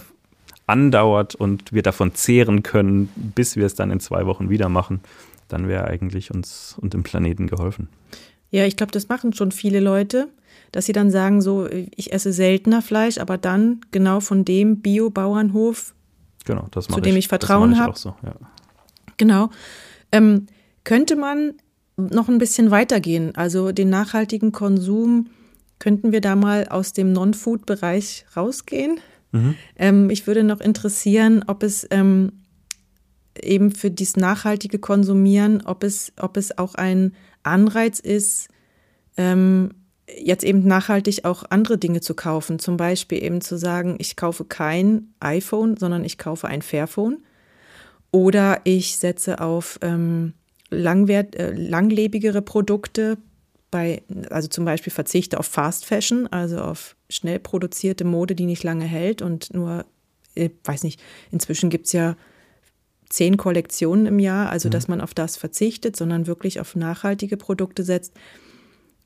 andauert 0.66 1.34
und 1.34 1.70
wir 1.74 1.82
davon 1.82 2.14
zehren 2.14 2.62
können, 2.62 3.10
bis 3.14 3.56
wir 3.56 3.66
es 3.66 3.74
dann 3.74 3.90
in 3.90 4.00
zwei 4.00 4.24
Wochen 4.24 4.48
wieder 4.48 4.70
machen, 4.70 5.00
dann 5.48 5.68
wäre 5.68 5.84
eigentlich 5.84 6.32
uns 6.32 6.76
und 6.80 6.94
dem 6.94 7.02
Planeten 7.02 7.46
geholfen. 7.46 7.88
Ja, 8.50 8.64
ich 8.64 8.76
glaube, 8.76 8.92
das 8.92 9.10
machen 9.10 9.34
schon 9.34 9.52
viele 9.52 9.80
Leute 9.80 10.28
dass 10.74 10.86
sie 10.86 10.92
dann 10.92 11.12
sagen, 11.12 11.40
so, 11.40 11.68
ich 11.70 12.12
esse 12.12 12.32
seltener 12.32 12.82
Fleisch, 12.82 13.18
aber 13.18 13.38
dann 13.38 13.80
genau 13.92 14.18
von 14.18 14.44
dem 14.44 14.80
Bio-Bauernhof, 14.80 15.94
genau, 16.44 16.66
zu 16.66 17.00
dem 17.00 17.12
ich, 17.12 17.18
ich 17.20 17.28
Vertrauen 17.28 17.78
habe. 17.78 17.96
So, 17.96 18.16
ja. 18.24 18.34
Genau. 19.16 19.50
Ähm, 20.10 20.46
könnte 20.82 21.14
man 21.14 21.54
noch 21.96 22.28
ein 22.28 22.38
bisschen 22.38 22.72
weitergehen? 22.72 23.36
Also 23.36 23.70
den 23.70 23.88
nachhaltigen 23.88 24.50
Konsum, 24.50 25.28
könnten 25.78 26.10
wir 26.10 26.20
da 26.20 26.34
mal 26.34 26.66
aus 26.66 26.92
dem 26.92 27.12
Non-Food-Bereich 27.12 28.26
rausgehen? 28.36 28.98
Mhm. 29.30 29.54
Ähm, 29.76 30.10
ich 30.10 30.26
würde 30.26 30.42
noch 30.42 30.60
interessieren, 30.60 31.44
ob 31.46 31.62
es 31.62 31.86
ähm, 31.92 32.32
eben 33.40 33.70
für 33.70 33.92
dieses 33.92 34.16
nachhaltige 34.16 34.80
Konsumieren, 34.80 35.62
ob 35.64 35.84
es, 35.84 36.12
ob 36.20 36.36
es 36.36 36.58
auch 36.58 36.74
ein 36.74 37.14
Anreiz 37.44 38.00
ist, 38.00 38.48
ähm, 39.16 39.70
jetzt 40.08 40.44
eben 40.44 40.66
nachhaltig 40.66 41.24
auch 41.24 41.44
andere 41.50 41.78
Dinge 41.78 42.00
zu 42.00 42.14
kaufen. 42.14 42.58
Zum 42.58 42.76
Beispiel 42.76 43.22
eben 43.22 43.40
zu 43.40 43.56
sagen, 43.56 43.96
ich 43.98 44.16
kaufe 44.16 44.44
kein 44.44 45.14
iPhone, 45.20 45.76
sondern 45.76 46.04
ich 46.04 46.18
kaufe 46.18 46.46
ein 46.48 46.62
Fairphone. 46.62 47.18
Oder 48.10 48.60
ich 48.64 48.98
setze 48.98 49.40
auf 49.40 49.78
ähm, 49.82 50.34
langwert, 50.70 51.34
äh, 51.34 51.52
langlebigere 51.52 52.42
Produkte, 52.42 53.18
bei, 53.70 54.02
also 54.30 54.46
zum 54.46 54.64
Beispiel 54.64 54.92
verzichte 54.92 55.40
auf 55.40 55.46
Fast 55.46 55.84
Fashion, 55.84 56.28
also 56.28 56.60
auf 56.60 56.94
schnell 57.08 57.40
produzierte 57.40 58.04
Mode, 58.04 58.36
die 58.36 58.46
nicht 58.46 58.62
lange 58.62 58.84
hält 58.84 59.20
und 59.20 59.52
nur, 59.52 59.84
ich 60.34 60.44
äh, 60.44 60.50
weiß 60.62 60.84
nicht, 60.84 61.02
inzwischen 61.32 61.70
gibt 61.70 61.86
es 61.86 61.92
ja 61.92 62.16
zehn 63.08 63.36
Kollektionen 63.36 64.06
im 64.06 64.20
Jahr, 64.20 64.50
also 64.50 64.68
mhm. 64.68 64.72
dass 64.72 64.86
man 64.86 65.00
auf 65.00 65.12
das 65.12 65.36
verzichtet, 65.36 65.96
sondern 65.96 66.28
wirklich 66.28 66.60
auf 66.60 66.76
nachhaltige 66.76 67.36
Produkte 67.36 67.82
setzt. 67.82 68.12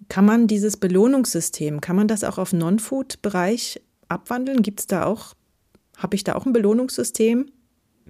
Kann 0.08 0.24
man 0.24 0.46
dieses 0.46 0.76
Belohnungssystem, 0.76 1.80
kann 1.80 1.96
man 1.96 2.08
das 2.08 2.24
auch 2.24 2.38
auf 2.38 2.52
Non-Food-Bereich 2.52 3.80
abwandeln? 4.08 4.62
Gibt 4.62 4.80
es 4.80 4.86
da 4.86 5.04
auch, 5.04 5.34
habe 5.96 6.14
ich 6.14 6.24
da 6.24 6.34
auch 6.34 6.46
ein 6.46 6.52
Belohnungssystem? 6.52 7.50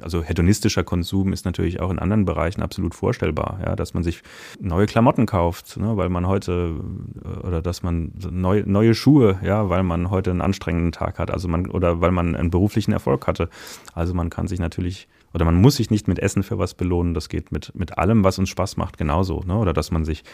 also 0.02 0.22
hedonistischer 0.22 0.84
Konsum 0.84 1.32
ist 1.32 1.44
natürlich 1.44 1.80
auch 1.80 1.90
in 1.90 1.98
anderen 1.98 2.24
Bereichen 2.24 2.62
absolut 2.62 2.94
vorstellbar, 2.94 3.60
ja, 3.64 3.76
dass 3.76 3.94
man 3.94 4.02
sich 4.02 4.22
neue 4.60 4.86
Klamotten 4.86 5.26
kauft, 5.26 5.76
ne, 5.76 5.96
weil 5.96 6.08
man 6.08 6.26
heute 6.26 6.80
äh, 7.24 7.46
oder 7.46 7.62
dass 7.62 7.82
man 7.82 8.12
neu, 8.30 8.62
neue 8.66 8.94
Schuhe, 8.94 9.38
ja, 9.42 9.68
weil 9.68 9.82
man 9.82 10.10
heute 10.10 10.30
einen 10.30 10.40
anstrengenden 10.40 10.92
Tag 10.92 11.18
hat, 11.18 11.30
also 11.30 11.48
man 11.48 11.70
oder 11.70 12.00
weil 12.00 12.12
man 12.12 12.34
einen 12.34 12.50
beruflichen 12.50 12.92
Erfolg 12.92 13.26
hatte. 13.26 13.48
Also 13.94 14.14
man 14.14 14.30
kann 14.30 14.48
sich 14.48 14.60
natürlich 14.60 15.08
oder 15.34 15.44
man 15.44 15.56
muss 15.56 15.76
sich 15.76 15.90
nicht 15.90 16.08
mit 16.08 16.18
Essen 16.18 16.42
für 16.42 16.58
was 16.58 16.74
belohnen, 16.74 17.14
das 17.14 17.28
geht 17.28 17.52
mit, 17.52 17.74
mit 17.74 17.98
allem, 17.98 18.24
was 18.24 18.38
uns 18.38 18.48
Spaß 18.48 18.76
macht, 18.76 18.98
genauso. 18.98 19.42
Ne? 19.46 19.56
Oder 19.56 19.72
dass 19.72 19.90
man 19.90 20.04
sich 20.04 20.24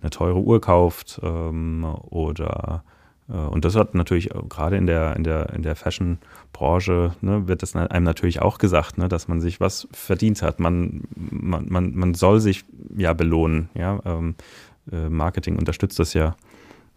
eine 0.00 0.10
teure 0.10 0.40
Uhr 0.40 0.60
kauft 0.60 1.20
ähm, 1.22 1.84
oder 1.84 2.84
äh, 3.28 3.32
und 3.32 3.64
das 3.64 3.76
hat 3.76 3.94
natürlich 3.94 4.30
gerade 4.48 4.76
in 4.76 4.86
der, 4.86 5.16
in 5.16 5.24
der, 5.24 5.50
in 5.50 5.62
der 5.62 5.76
Fashion-Branche, 5.76 7.14
ne, 7.20 7.48
wird 7.48 7.62
das 7.62 7.74
einem 7.74 8.04
natürlich 8.04 8.42
auch 8.42 8.58
gesagt, 8.58 8.98
ne, 8.98 9.08
dass 9.08 9.28
man 9.28 9.40
sich 9.40 9.60
was 9.60 9.88
verdient 9.92 10.42
hat. 10.42 10.60
Man, 10.60 11.02
man, 11.14 11.66
man, 11.68 11.94
man 11.94 12.14
soll 12.14 12.40
sich 12.40 12.64
ja 12.96 13.12
belohnen. 13.12 13.70
Ja? 13.74 14.00
Ähm, 14.04 14.34
äh, 14.90 15.08
Marketing 15.08 15.56
unterstützt 15.56 15.98
das 15.98 16.14
ja. 16.14 16.36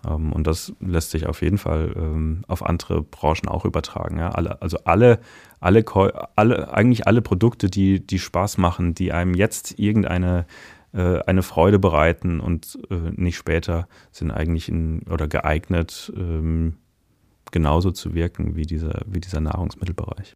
Ähm, 0.07 0.31
und 0.31 0.47
das 0.47 0.73
lässt 0.79 1.11
sich 1.11 1.27
auf 1.27 1.41
jeden 1.41 1.57
Fall 1.57 1.93
ähm, 1.95 2.43
auf 2.47 2.65
andere 2.65 3.01
Branchen 3.01 3.47
auch 3.47 3.65
übertragen. 3.65 4.19
Also 4.19 4.77
alle, 4.85 5.19
alle, 5.59 5.85
alle, 6.35 6.73
eigentlich 6.73 7.07
alle 7.07 7.21
Produkte, 7.21 7.69
die, 7.69 8.05
die 8.05 8.19
Spaß 8.19 8.57
machen, 8.57 8.93
die 8.93 9.11
einem 9.11 9.33
jetzt 9.33 9.79
irgendeine 9.79 10.45
äh, 10.93 11.19
eine 11.25 11.43
Freude 11.43 11.79
bereiten 11.79 12.39
und 12.39 12.79
äh, 12.89 13.11
nicht 13.15 13.37
später 13.37 13.87
sind 14.11 14.31
eigentlich 14.31 14.69
in, 14.69 15.01
oder 15.09 15.27
geeignet, 15.27 16.11
ähm, 16.15 16.77
genauso 17.51 17.91
zu 17.91 18.13
wirken 18.13 18.55
wie 18.55 18.65
dieser, 18.65 19.01
wie 19.05 19.19
dieser 19.19 19.41
Nahrungsmittelbereich. 19.41 20.35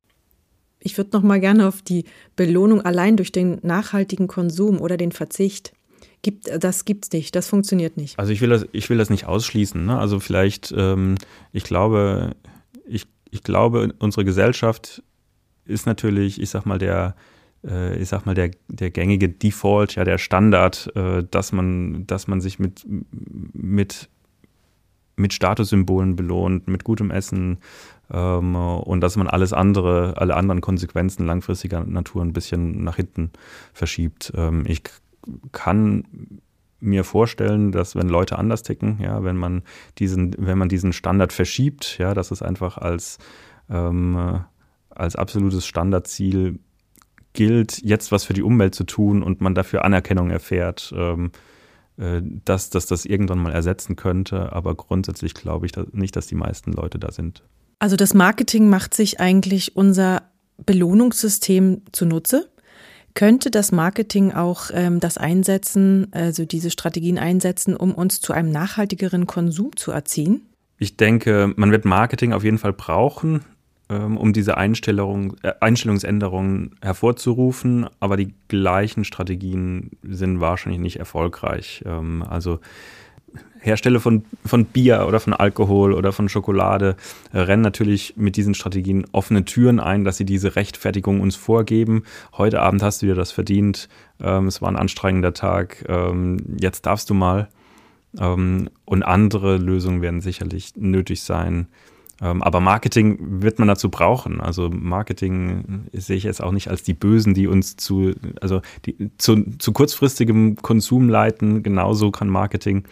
Ich 0.80 0.98
würde 0.98 1.12
noch 1.14 1.22
mal 1.22 1.40
gerne 1.40 1.68
auf 1.68 1.82
die 1.82 2.06
Belohnung 2.36 2.82
allein 2.82 3.16
durch 3.16 3.32
den 3.32 3.60
nachhaltigen 3.62 4.28
Konsum 4.28 4.82
oder 4.82 4.98
den 4.98 5.12
Verzicht. 5.12 5.74
Gibt, 6.22 6.50
das 6.64 6.86
gibt's 6.86 7.12
nicht, 7.12 7.36
das 7.36 7.48
funktioniert 7.48 7.98
nicht. 7.98 8.20
Also 8.20 8.32
ich 8.32 8.42
will 8.42 8.50
das, 8.50 8.66
ich 8.72 8.90
will 8.90 8.98
das 8.98 9.10
nicht 9.10 9.26
ausschließen. 9.26 9.86
Ne? 9.86 9.98
Also 9.98 10.20
vielleicht, 10.20 10.74
ähm, 10.76 11.16
ich 11.52 11.64
glaube, 11.64 12.36
ich, 12.86 13.08
ich 13.30 13.44
glaube, 13.44 13.94
unsere 14.00 14.26
Gesellschaft 14.26 15.04
ist 15.66 15.86
natürlich, 15.86 16.42
ich 16.42 16.50
sag 16.50 16.66
mal, 16.66 16.78
der, 16.78 17.16
äh, 17.66 17.98
ich 18.00 18.10
sag 18.10 18.26
mal, 18.26 18.36
der, 18.36 18.52
der 18.68 18.92
gängige 18.92 19.30
Default, 19.30 19.96
ja, 19.96 20.04
der 20.04 20.18
Standard, 20.18 20.92
äh, 20.96 21.24
dass 21.30 21.52
man, 21.52 22.06
dass 22.08 22.28
man 22.28 22.42
sich 22.42 22.60
mit, 22.60 22.86
mit, 23.54 24.10
mit 25.16 25.34
Statussymbolen 25.34 26.16
belohnt, 26.16 26.68
mit 26.68 26.84
gutem 26.84 27.12
Essen 27.12 27.60
ähm, 28.12 28.56
und 28.56 29.02
dass 29.02 29.16
man 29.16 29.28
alles 29.28 29.54
andere, 29.54 30.16
alle 30.18 30.36
anderen 30.36 30.62
Konsequenzen 30.62 31.26
langfristiger 31.26 31.84
Natur 31.84 32.24
ein 32.24 32.34
bisschen 32.34 32.84
nach 32.84 32.98
hinten 32.98 33.32
verschiebt. 33.74 34.34
Ähm, 34.36 34.64
ich 34.68 34.84
kann 35.52 36.42
mir 36.80 37.04
vorstellen, 37.04 37.72
dass 37.72 37.96
wenn 37.96 38.10
Leute 38.10 38.38
anders 38.40 38.64
ticken, 38.64 39.00
ja, 39.00 39.24
wenn 39.24 39.38
man 39.38 39.64
diesen, 40.00 40.36
wenn 40.38 40.58
man 40.58 40.70
diesen 40.70 40.94
Standard 40.94 41.32
verschiebt, 41.32 41.98
ja, 42.00 42.14
dass 42.14 42.32
es 42.32 42.42
einfach 42.42 42.78
als, 42.78 43.20
ähm, 43.70 44.44
als 44.90 45.16
absolutes 45.16 45.66
Standardziel 45.66 46.60
gilt, 47.34 47.82
jetzt 47.84 48.12
was 48.12 48.24
für 48.24 48.34
die 48.34 48.42
Umwelt 48.42 48.76
zu 48.76 48.84
tun 48.84 49.24
und 49.24 49.42
man 49.42 49.56
dafür 49.56 49.86
Anerkennung 49.86 50.32
erfährt, 50.32 50.94
ähm, 50.96 51.32
äh, 51.98 52.22
dass, 52.24 52.70
dass 52.70 52.88
das 52.88 53.06
irgendwann 53.06 53.40
mal 53.40 53.54
ersetzen 53.54 53.96
könnte. 53.96 54.52
Aber 54.52 54.76
grundsätzlich 54.76 55.34
glaube 55.34 55.66
ich 55.68 55.74
nicht, 55.94 56.16
dass 56.16 56.28
die 56.28 56.36
meisten 56.36 56.74
Leute 56.74 57.00
da 57.00 57.12
sind. 57.12 57.44
Also 57.80 57.96
das 57.96 58.14
Marketing 58.14 58.70
macht 58.70 58.94
sich 58.94 59.20
eigentlich 59.20 59.76
unser 59.76 60.24
Belohnungssystem 60.66 61.84
zunutze. 61.92 62.51
Könnte 63.14 63.52
das 63.52 63.72
Marketing 63.72 64.32
auch 64.32 64.72
ähm, 64.74 65.00
das 65.00 65.18
einsetzen, 65.18 66.08
also 66.12 66.46
diese 66.46 66.72
Strategien 66.72 67.18
einsetzen, 67.18 67.76
um 67.76 67.94
uns 67.94 68.22
zu 68.22 68.34
einem 68.34 68.52
nachhaltigeren 68.52 69.28
Konsum 69.28 69.76
zu 69.76 69.92
erziehen? 69.92 70.42
Ich 70.78 70.98
denke, 70.98 71.54
man 71.56 71.72
wird 71.72 71.86
Marketing 71.86 72.34
auf 72.34 72.44
jeden 72.44 72.58
Fall 72.58 72.74
brauchen. 72.74 73.42
Ähm, 73.92 74.16
um 74.16 74.32
diese 74.32 74.56
Einstellung, 74.56 75.36
äh, 75.44 75.52
Einstellungsänderungen 75.60 76.76
hervorzurufen, 76.82 77.88
aber 78.00 78.16
die 78.16 78.34
gleichen 78.48 79.04
Strategien 79.04 79.92
sind 80.02 80.40
wahrscheinlich 80.40 80.80
nicht 80.80 80.98
erfolgreich. 80.98 81.84
Ähm, 81.86 82.24
also 82.24 82.62
Hersteller 83.62 84.00
von, 84.00 84.26
von 84.44 84.66
Bier 84.66 85.06
oder 85.08 85.20
von 85.20 85.34
Alkohol 85.34 85.94
oder 85.94 86.12
von 86.12 86.30
Schokolade 86.30 86.96
äh, 87.32 87.40
rennen 87.40 87.62
natürlich 87.62 88.16
mit 88.18 88.36
diesen 88.36 88.56
Strategien 88.56 89.06
offene 89.12 89.46
Türen 89.46 89.80
ein, 89.80 90.04
dass 90.04 90.18
sie 90.18 90.26
diese 90.26 90.56
Rechtfertigung 90.56 91.22
uns 91.22 91.36
vorgeben. 91.36 92.04
Heute 92.38 92.62
Abend 92.62 92.82
hast 92.82 93.02
du 93.02 93.06
dir 93.06 93.16
das 93.16 93.32
verdient, 93.32 93.88
ähm, 94.20 94.48
es 94.48 94.62
war 94.62 94.70
ein 94.70 94.76
anstrengender 94.76 95.34
Tag, 95.34 95.86
ähm, 95.88 96.38
jetzt 96.60 96.86
darfst 96.86 97.10
du 97.10 97.14
mal. 97.14 97.50
Ähm, 98.20 98.70
und 98.84 99.04
andere 99.04 99.58
Lösungen 99.58 100.02
werden 100.02 100.22
sicherlich 100.22 100.74
nötig 100.76 101.22
sein, 101.22 101.68
ähm, 102.22 102.44
aber 102.44 102.60
Marketing 102.60 103.42
wird 103.42 103.58
man 103.58 103.68
dazu 103.68 103.90
brauchen. 103.90 104.42
Also 104.42 104.70
Marketing 104.70 105.86
sehe 105.94 106.18
ich 106.18 106.24
jetzt 106.24 106.42
auch 106.42 106.52
nicht 106.52 106.68
als 106.68 106.84
die 106.84 106.94
Bösen, 106.94 107.34
die 107.34 107.48
uns 107.48 107.78
zu, 107.78 108.14
also 108.42 108.62
die, 108.86 109.12
zu, 109.18 109.58
zu 109.58 109.72
kurzfristigem 109.72 110.58
Konsum 110.58 111.10
leiten. 111.10 111.64
Genauso 111.64 112.12
kann 112.12 112.28
Marketing 112.28 112.84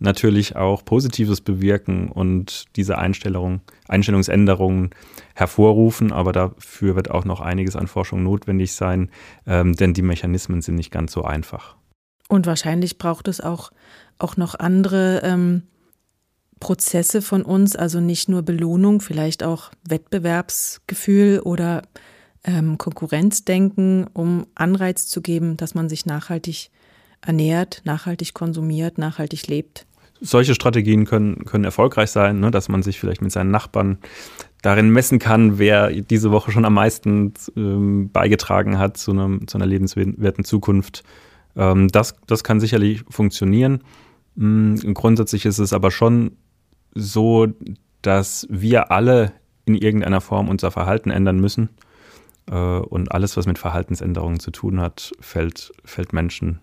natürlich 0.00 0.56
auch 0.56 0.84
Positives 0.84 1.40
bewirken 1.40 2.08
und 2.08 2.64
diese 2.76 2.98
Einstellung, 2.98 3.60
Einstellungsänderungen 3.88 4.90
hervorrufen, 5.34 6.12
aber 6.12 6.32
dafür 6.32 6.96
wird 6.96 7.10
auch 7.10 7.24
noch 7.24 7.40
einiges 7.40 7.76
an 7.76 7.86
Forschung 7.86 8.22
notwendig 8.22 8.72
sein, 8.72 9.10
ähm, 9.46 9.74
denn 9.74 9.94
die 9.94 10.02
Mechanismen 10.02 10.62
sind 10.62 10.76
nicht 10.76 10.90
ganz 10.90 11.12
so 11.12 11.22
einfach. 11.22 11.76
Und 12.28 12.46
wahrscheinlich 12.46 12.98
braucht 12.98 13.28
es 13.28 13.40
auch, 13.40 13.70
auch 14.18 14.36
noch 14.36 14.54
andere 14.54 15.20
ähm, 15.22 15.62
Prozesse 16.60 17.20
von 17.20 17.42
uns, 17.42 17.76
also 17.76 18.00
nicht 18.00 18.28
nur 18.28 18.42
Belohnung, 18.42 19.00
vielleicht 19.00 19.42
auch 19.42 19.70
Wettbewerbsgefühl 19.86 21.40
oder 21.40 21.82
ähm, 22.44 22.78
Konkurrenzdenken, 22.78 24.06
um 24.12 24.46
Anreiz 24.54 25.06
zu 25.06 25.20
geben, 25.20 25.56
dass 25.56 25.74
man 25.74 25.88
sich 25.88 26.06
nachhaltig 26.06 26.70
ernährt, 27.26 27.82
nachhaltig 27.84 28.34
konsumiert, 28.34 28.98
nachhaltig 28.98 29.46
lebt. 29.46 29.86
Solche 30.20 30.54
Strategien 30.54 31.04
können, 31.04 31.44
können 31.44 31.64
erfolgreich 31.64 32.10
sein, 32.10 32.40
ne, 32.40 32.50
dass 32.50 32.68
man 32.68 32.82
sich 32.82 32.98
vielleicht 32.98 33.20
mit 33.20 33.32
seinen 33.32 33.50
Nachbarn 33.50 33.98
darin 34.62 34.90
messen 34.90 35.18
kann, 35.18 35.58
wer 35.58 35.90
diese 35.90 36.30
Woche 36.30 36.50
schon 36.50 36.64
am 36.64 36.74
meisten 36.74 37.34
ähm, 37.56 38.10
beigetragen 38.10 38.78
hat 38.78 38.96
zu, 38.96 39.10
einem, 39.10 39.46
zu 39.46 39.58
einer 39.58 39.66
lebenswerten 39.66 40.44
Zukunft. 40.44 41.04
Ähm, 41.56 41.88
das, 41.88 42.16
das 42.26 42.44
kann 42.44 42.60
sicherlich 42.60 43.04
funktionieren. 43.10 43.82
Mhm, 44.36 44.94
grundsätzlich 44.94 45.44
ist 45.44 45.58
es 45.58 45.72
aber 45.72 45.90
schon 45.90 46.36
so, 46.94 47.48
dass 48.00 48.46
wir 48.48 48.90
alle 48.90 49.32
in 49.66 49.74
irgendeiner 49.74 50.20
Form 50.20 50.48
unser 50.48 50.70
Verhalten 50.70 51.10
ändern 51.10 51.40
müssen. 51.40 51.70
Äh, 52.50 52.54
und 52.54 53.12
alles, 53.12 53.36
was 53.36 53.46
mit 53.46 53.58
Verhaltensänderungen 53.58 54.40
zu 54.40 54.50
tun 54.50 54.80
hat, 54.80 55.12
fällt, 55.20 55.72
fällt 55.84 56.12
Menschen 56.12 56.60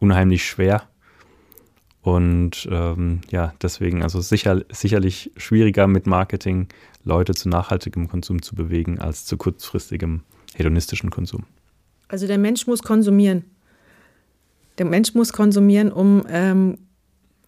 unheimlich 0.00 0.44
schwer. 0.44 0.82
Und 2.02 2.66
ähm, 2.70 3.20
ja, 3.30 3.54
deswegen 3.62 4.02
also 4.02 4.20
sicher, 4.20 4.62
sicherlich 4.72 5.30
schwieriger 5.36 5.86
mit 5.86 6.06
Marketing 6.06 6.68
Leute 7.04 7.34
zu 7.34 7.48
nachhaltigem 7.48 8.08
Konsum 8.08 8.42
zu 8.42 8.54
bewegen 8.54 8.98
als 8.98 9.26
zu 9.26 9.36
kurzfristigem 9.36 10.22
hedonistischen 10.54 11.10
Konsum. 11.10 11.44
Also 12.08 12.26
der 12.26 12.38
Mensch 12.38 12.66
muss 12.66 12.82
konsumieren. 12.82 13.44
Der 14.78 14.86
Mensch 14.86 15.14
muss 15.14 15.32
konsumieren, 15.32 15.92
um 15.92 16.24
ähm, 16.28 16.78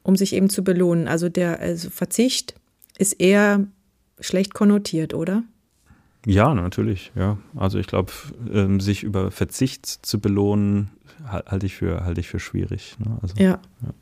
um 0.02 0.16
sich 0.16 0.34
eben 0.34 0.50
zu 0.50 0.64
belohnen. 0.64 1.08
Also 1.08 1.28
der 1.28 1.60
also 1.60 1.90
Verzicht 1.90 2.54
ist 2.98 3.14
eher 3.14 3.66
schlecht 4.20 4.54
konnotiert, 4.54 5.14
oder? 5.14 5.42
Ja, 6.26 6.54
natürlich, 6.54 7.10
ja. 7.16 7.38
Also 7.56 7.78
ich 7.78 7.86
glaube, 7.86 8.12
ähm, 8.52 8.80
sich 8.80 9.02
über 9.02 9.30
Verzicht 9.30 9.86
zu 9.86 10.20
belohnen, 10.20 10.90
halte 11.26 11.66
ich 11.66 11.74
für, 11.74 12.04
halte 12.04 12.20
ich 12.20 12.28
für 12.28 12.40
schwierig. 12.40 12.96
Ne? 12.98 13.18
Also, 13.22 13.34
ja. 13.36 13.60
ja. 13.82 13.94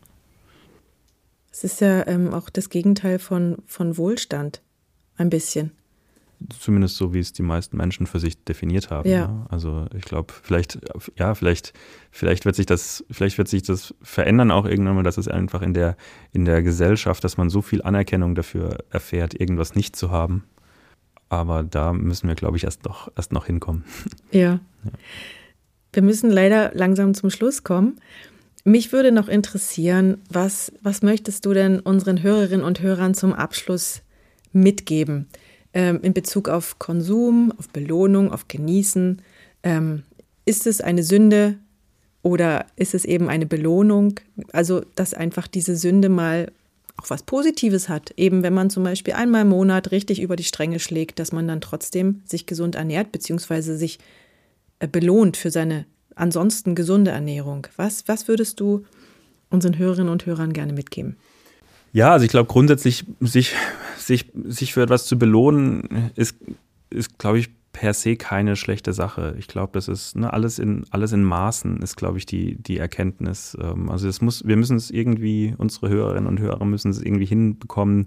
Es 1.52 1.64
ist 1.64 1.80
ja 1.80 2.06
ähm, 2.06 2.32
auch 2.32 2.48
das 2.48 2.70
Gegenteil 2.70 3.18
von, 3.18 3.58
von 3.66 3.96
Wohlstand, 3.96 4.62
ein 5.16 5.30
bisschen 5.30 5.72
zumindest 6.58 6.96
so, 6.96 7.12
wie 7.12 7.18
es 7.18 7.32
die 7.32 7.42
meisten 7.42 7.76
Menschen 7.76 8.06
für 8.06 8.18
sich 8.18 8.42
definiert 8.44 8.90
haben. 8.90 9.08
Ja. 9.08 9.28
Ne? 9.28 9.46
Also 9.50 9.86
ich 9.94 10.04
glaube, 10.04 10.32
vielleicht, 10.42 10.78
ja, 11.16 11.34
vielleicht, 11.34 11.72
vielleicht 12.10 12.44
wird 12.44 12.56
sich 12.56 12.66
das, 12.66 13.04
vielleicht 13.10 13.38
wird 13.38 13.48
sich 13.48 13.62
das 13.62 13.94
verändern 14.02 14.50
auch 14.50 14.64
irgendwann 14.64 14.96
mal, 14.96 15.02
dass 15.02 15.18
es 15.18 15.28
einfach 15.28 15.62
in 15.62 15.74
der, 15.74 15.96
in 16.32 16.44
der 16.44 16.62
Gesellschaft, 16.62 17.22
dass 17.24 17.36
man 17.36 17.50
so 17.50 17.62
viel 17.62 17.82
Anerkennung 17.82 18.34
dafür 18.34 18.78
erfährt, 18.90 19.38
irgendwas 19.38 19.74
nicht 19.74 19.96
zu 19.96 20.10
haben. 20.10 20.44
Aber 21.28 21.62
da 21.62 21.92
müssen 21.92 22.26
wir, 22.26 22.34
glaube 22.34 22.56
ich, 22.56 22.64
erst 22.64 22.84
noch, 22.84 23.10
erst 23.16 23.32
noch 23.32 23.46
hinkommen. 23.46 23.84
Ja. 24.32 24.60
ja. 24.84 24.90
Wir 25.92 26.02
müssen 26.02 26.30
leider 26.30 26.72
langsam 26.74 27.14
zum 27.14 27.30
Schluss 27.30 27.64
kommen. 27.64 28.00
Mich 28.64 28.92
würde 28.92 29.12
noch 29.12 29.28
interessieren, 29.28 30.18
was, 30.30 30.72
was 30.82 31.02
möchtest 31.02 31.46
du 31.46 31.54
denn 31.54 31.80
unseren 31.80 32.22
Hörerinnen 32.22 32.64
und 32.64 32.80
Hörern 32.80 33.14
zum 33.14 33.32
Abschluss 33.32 34.02
mitgeben? 34.52 35.26
ähm, 35.72 36.00
in 36.02 36.12
Bezug 36.12 36.48
auf 36.48 36.78
Konsum, 36.78 37.52
auf 37.56 37.68
Belohnung, 37.68 38.32
auf 38.32 38.48
Genießen. 38.48 39.22
Ähm, 39.62 40.02
ist 40.44 40.66
es 40.66 40.80
eine 40.80 41.02
Sünde 41.02 41.58
oder 42.22 42.66
ist 42.76 42.94
es 42.94 43.04
eben 43.04 43.28
eine 43.28 43.46
Belohnung? 43.46 44.18
Also, 44.52 44.82
dass 44.94 45.14
einfach 45.14 45.46
diese 45.46 45.76
Sünde 45.76 46.08
mal 46.08 46.50
auch 46.96 47.08
was 47.08 47.22
Positives 47.22 47.88
hat. 47.88 48.12
Eben 48.16 48.42
wenn 48.42 48.52
man 48.52 48.70
zum 48.70 48.84
Beispiel 48.84 49.14
einmal 49.14 49.42
im 49.42 49.48
Monat 49.48 49.90
richtig 49.90 50.20
über 50.20 50.36
die 50.36 50.44
Stränge 50.44 50.80
schlägt, 50.80 51.18
dass 51.18 51.32
man 51.32 51.46
dann 51.48 51.60
trotzdem 51.60 52.22
sich 52.24 52.46
gesund 52.46 52.74
ernährt, 52.74 53.12
beziehungsweise 53.12 53.76
sich 53.76 53.98
belohnt 54.86 55.36
für 55.36 55.50
seine 55.50 55.86
ansonsten 56.14 56.74
gesunde 56.74 57.10
Ernährung. 57.10 57.66
Was, 57.76 58.06
was 58.08 58.28
würdest 58.28 58.60
du 58.60 58.84
unseren 59.48 59.78
Hörerinnen 59.78 60.10
und 60.10 60.26
Hörern 60.26 60.52
gerne 60.52 60.72
mitgeben? 60.72 61.16
Ja, 61.92 62.12
also 62.12 62.24
ich 62.24 62.30
glaube 62.30 62.48
grundsätzlich, 62.48 63.04
sich, 63.20 63.54
sich, 63.98 64.30
sich 64.44 64.72
für 64.72 64.82
etwas 64.82 65.06
zu 65.06 65.18
belohnen, 65.18 66.12
ist, 66.14 66.36
ist 66.90 67.18
glaube 67.18 67.38
ich, 67.38 67.50
per 67.72 67.94
se 67.94 68.16
keine 68.16 68.56
schlechte 68.56 68.92
Sache. 68.92 69.34
Ich 69.38 69.46
glaube, 69.46 69.72
das 69.74 69.88
ist 69.88 70.16
ne, 70.16 70.32
alles 70.32 70.58
in 70.58 70.84
alles 70.90 71.12
in 71.12 71.22
Maßen 71.22 71.80
ist, 71.82 71.96
glaube 71.96 72.18
ich, 72.18 72.26
die 72.26 72.56
die 72.60 72.78
Erkenntnis. 72.78 73.56
Ähm, 73.60 73.90
also 73.90 74.08
es 74.08 74.20
muss, 74.20 74.46
wir 74.46 74.56
müssen 74.56 74.76
es 74.76 74.90
irgendwie, 74.90 75.54
unsere 75.56 75.88
Hörerinnen 75.88 76.26
und 76.26 76.40
Hörer 76.40 76.64
müssen 76.64 76.90
es 76.90 77.00
irgendwie 77.00 77.26
hinbekommen, 77.26 78.06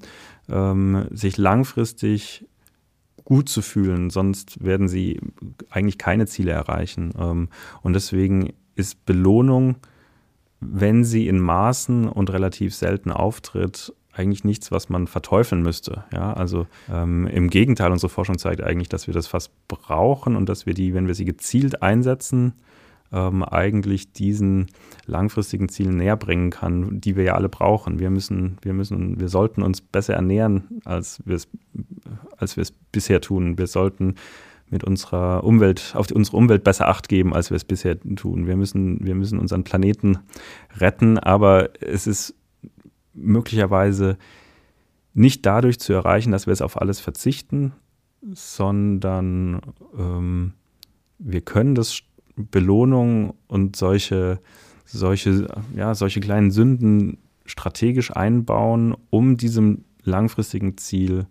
ähm, 0.50 1.06
sich 1.12 1.38
langfristig 1.38 2.46
gut 3.26 3.50
zu 3.50 3.62
fühlen, 3.62 4.10
sonst 4.10 4.64
werden 4.64 4.88
sie 4.88 5.20
eigentlich 5.70 5.98
keine 5.98 6.28
Ziele 6.28 6.52
erreichen. 6.52 7.14
Ähm, 7.18 7.50
und 7.82 7.94
deswegen 7.94 8.54
ist 8.76 9.06
Belohnung, 9.06 9.78
wenn 10.60 11.04
sie 11.04 11.28
in 11.28 11.40
Maßen 11.40 12.08
und 12.08 12.32
relativ 12.32 12.74
selten 12.74 13.12
auftritt, 13.12 13.94
eigentlich 14.14 14.44
nichts, 14.44 14.72
was 14.72 14.90
man 14.90 15.08
verteufeln 15.08 15.64
müsste. 15.64 16.04
Ja, 16.14 16.34
also 16.34 16.68
ähm, 16.92 17.28
im 17.28 17.50
Gegenteil, 17.50 17.92
unsere 17.92 18.10
Forschung 18.10 18.38
zeigt 18.38 18.62
eigentlich, 18.62 18.90
dass 18.90 19.08
wir 19.08 19.14
das 19.14 19.28
fast 19.28 19.52
brauchen 19.68 20.36
und 20.36 20.48
dass 20.48 20.66
wir 20.66 20.74
die, 20.74 20.94
wenn 20.94 21.08
wir 21.08 21.16
sie 21.16 21.26
gezielt 21.26 21.82
einsetzen, 21.82 22.54
ähm, 23.14 23.44
eigentlich 23.44 24.12
diesen 24.12 24.68
langfristigen 25.06 25.70
Zielen 25.70 25.98
näher 25.98 26.18
bringen 26.18 26.50
kann, 26.50 27.00
die 27.00 27.16
wir 27.16 27.24
ja 27.24 27.36
alle 27.36 27.50
brauchen. 27.50 28.00
Wir 28.00 28.10
müssen, 28.10 28.58
wir 28.62 28.74
müssen, 28.74 29.20
wir 29.20 29.30
sollten 29.30 29.62
uns 29.62 29.82
besser 29.82 30.16
ernähren, 30.16 30.82
als 30.84 31.22
wir 31.26 31.36
es, 31.36 31.48
als 32.38 32.58
wir 32.58 32.64
es 32.64 32.72
bisher 32.72 33.22
tun. 33.22 33.58
Wir 33.58 33.68
sollten 33.68 34.16
mit 34.70 34.84
unserer 34.84 35.44
Umwelt, 35.44 35.94
auf 35.96 36.08
die, 36.08 36.16
unsere 36.16 36.38
Umwelt 36.38 36.64
besser 36.64 36.90
Acht 36.90 37.08
geben, 37.08 37.34
als 37.34 37.52
wir 37.52 37.56
es 37.56 37.64
bisher 37.64 38.00
tun. 38.00 38.48
Wir 38.48 38.58
müssen, 38.58 39.06
wir 39.06 39.14
müssen 39.14 39.38
unseren 39.38 39.64
Planeten 39.64 40.18
retten, 40.78 41.20
aber 41.20 41.70
es 41.82 42.08
ist 42.08 42.34
möglicherweise 43.14 44.18
nicht 45.14 45.46
dadurch 45.46 45.80
zu 45.80 45.94
erreichen, 45.94 46.32
dass 46.32 46.48
wir 46.48 46.54
es 46.54 46.64
auf 46.64 46.82
alles 46.82 47.00
verzichten, 47.00 47.74
sondern 48.32 49.62
ähm, 49.96 50.54
wir 51.20 51.42
können 51.42 51.76
das 51.76 52.02
Belohnung 52.36 53.36
und 53.48 53.76
solche, 53.76 54.40
solche, 54.86 55.48
ja, 55.76 55.96
solche 55.96 56.20
kleinen 56.20 56.52
Sünden 56.52 57.18
strategisch 57.46 58.16
einbauen, 58.16 58.96
um 59.10 59.38
diesem 59.38 59.86
langfristigen 60.04 60.78
Ziel 60.78 61.28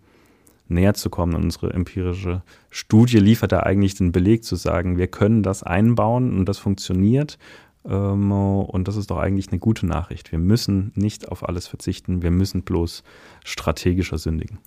näher 0.67 0.93
zu 0.93 1.09
kommen. 1.09 1.35
Und 1.35 1.43
unsere 1.43 1.73
empirische 1.73 2.41
Studie 2.69 3.19
liefert 3.19 3.51
da 3.51 3.61
eigentlich 3.61 3.95
den 3.95 4.11
Beleg 4.11 4.43
zu 4.43 4.55
sagen, 4.55 4.97
wir 4.97 5.07
können 5.07 5.43
das 5.43 5.63
einbauen 5.63 6.37
und 6.37 6.47
das 6.47 6.57
funktioniert. 6.57 7.37
Ähm, 7.85 8.31
und 8.31 8.87
das 8.87 8.95
ist 8.95 9.11
doch 9.11 9.17
eigentlich 9.17 9.49
eine 9.49 9.59
gute 9.59 9.85
Nachricht. 9.85 10.31
Wir 10.31 10.39
müssen 10.39 10.91
nicht 10.95 11.29
auf 11.29 11.47
alles 11.47 11.67
verzichten, 11.67 12.21
wir 12.21 12.31
müssen 12.31 12.63
bloß 12.63 13.03
strategischer 13.43 14.17
sündigen. 14.17 14.59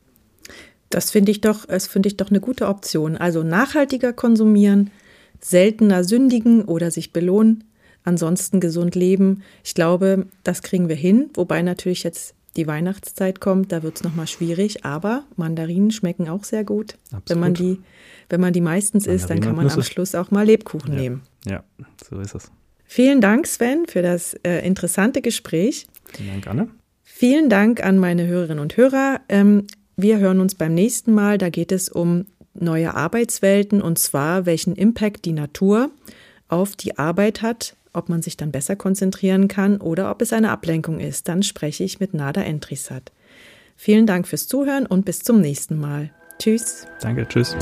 Das 0.90 1.10
finde 1.10 1.32
ich 1.32 1.40
doch, 1.40 1.66
das 1.66 1.86
finde 1.88 2.08
ich 2.08 2.16
doch 2.16 2.30
eine 2.30 2.40
gute 2.40 2.68
Option. 2.68 3.16
Also 3.16 3.42
nachhaltiger 3.42 4.12
konsumieren, 4.12 4.90
seltener 5.40 6.04
sündigen 6.04 6.62
oder 6.62 6.90
sich 6.90 7.12
belohnen, 7.12 7.64
ansonsten 8.04 8.60
gesund 8.60 8.94
leben. 8.94 9.42
Ich 9.64 9.74
glaube, 9.74 10.26
das 10.44 10.62
kriegen 10.62 10.88
wir 10.88 10.96
hin, 10.96 11.30
wobei 11.34 11.62
natürlich 11.62 12.02
jetzt 12.02 12.34
die 12.56 12.66
Weihnachtszeit 12.66 13.40
kommt, 13.40 13.70
da 13.70 13.82
wird 13.82 13.96
es 13.96 14.02
nochmal 14.02 14.26
schwierig, 14.26 14.84
aber 14.84 15.24
Mandarinen 15.36 15.90
schmecken 15.90 16.28
auch 16.28 16.44
sehr 16.44 16.64
gut. 16.64 16.94
Absolut. 17.12 17.28
Wenn 17.28 17.40
man 17.40 17.54
die, 17.54 17.80
wenn 18.30 18.40
man 18.40 18.52
die 18.52 18.62
meistens 18.62 19.06
isst, 19.06 19.28
dann 19.28 19.40
kann 19.40 19.54
man 19.54 19.68
am 19.68 19.82
Schluss 19.82 20.14
auch 20.14 20.30
mal 20.30 20.46
Lebkuchen 20.46 20.94
ja. 20.94 21.00
nehmen. 21.00 21.22
Ja, 21.44 21.64
so 22.08 22.18
ist 22.18 22.34
es. 22.34 22.50
Vielen 22.84 23.20
Dank, 23.20 23.46
Sven, 23.46 23.86
für 23.86 24.00
das 24.00 24.34
äh, 24.42 24.66
interessante 24.66 25.20
Gespräch. 25.20 25.86
Vielen 26.14 26.30
Dank, 26.30 26.46
Anne. 26.46 26.68
Vielen 27.02 27.48
Dank 27.48 27.84
an 27.84 27.98
meine 27.98 28.26
Hörerinnen 28.26 28.60
und 28.60 28.76
Hörer. 28.76 29.20
Ähm, 29.28 29.66
wir 29.96 30.18
hören 30.18 30.40
uns 30.40 30.54
beim 30.54 30.74
nächsten 30.74 31.12
Mal. 31.12 31.38
Da 31.38 31.48
geht 31.48 31.72
es 31.72 31.88
um 31.88 32.26
neue 32.62 32.94
Arbeitswelten 32.94 33.82
und 33.82 33.98
zwar, 33.98 34.46
welchen 34.46 34.74
Impact 34.74 35.24
die 35.24 35.32
Natur 35.32 35.90
auf 36.48 36.76
die 36.76 36.98
Arbeit 36.98 37.42
hat, 37.42 37.76
ob 37.92 38.08
man 38.08 38.22
sich 38.22 38.36
dann 38.36 38.52
besser 38.52 38.76
konzentrieren 38.76 39.48
kann 39.48 39.78
oder 39.78 40.10
ob 40.10 40.22
es 40.22 40.32
eine 40.32 40.50
Ablenkung 40.50 41.00
ist. 41.00 41.28
Dann 41.28 41.42
spreche 41.42 41.82
ich 41.84 42.00
mit 42.00 42.14
Nada 42.14 42.42
Entrisat. 42.42 43.12
Vielen 43.76 44.06
Dank 44.06 44.28
fürs 44.28 44.48
Zuhören 44.48 44.86
und 44.86 45.04
bis 45.04 45.18
zum 45.20 45.40
nächsten 45.40 45.78
Mal. 45.78 46.10
Tschüss. 46.38 46.86
Danke, 47.00 47.26
tschüss. 47.26 47.56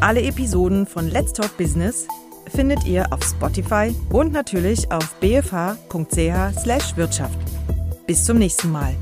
Alle 0.00 0.22
Episoden 0.22 0.86
von 0.86 1.08
Let's 1.10 1.32
Talk 1.32 1.56
Business 1.56 2.08
findet 2.48 2.84
ihr 2.86 3.12
auf 3.12 3.22
Spotify 3.22 3.94
und 4.10 4.32
natürlich 4.32 4.90
auf 4.90 5.14
bfh.ch/wirtschaft. 5.20 7.38
Bis 8.06 8.24
zum 8.24 8.38
nächsten 8.38 8.72
Mal. 8.72 8.96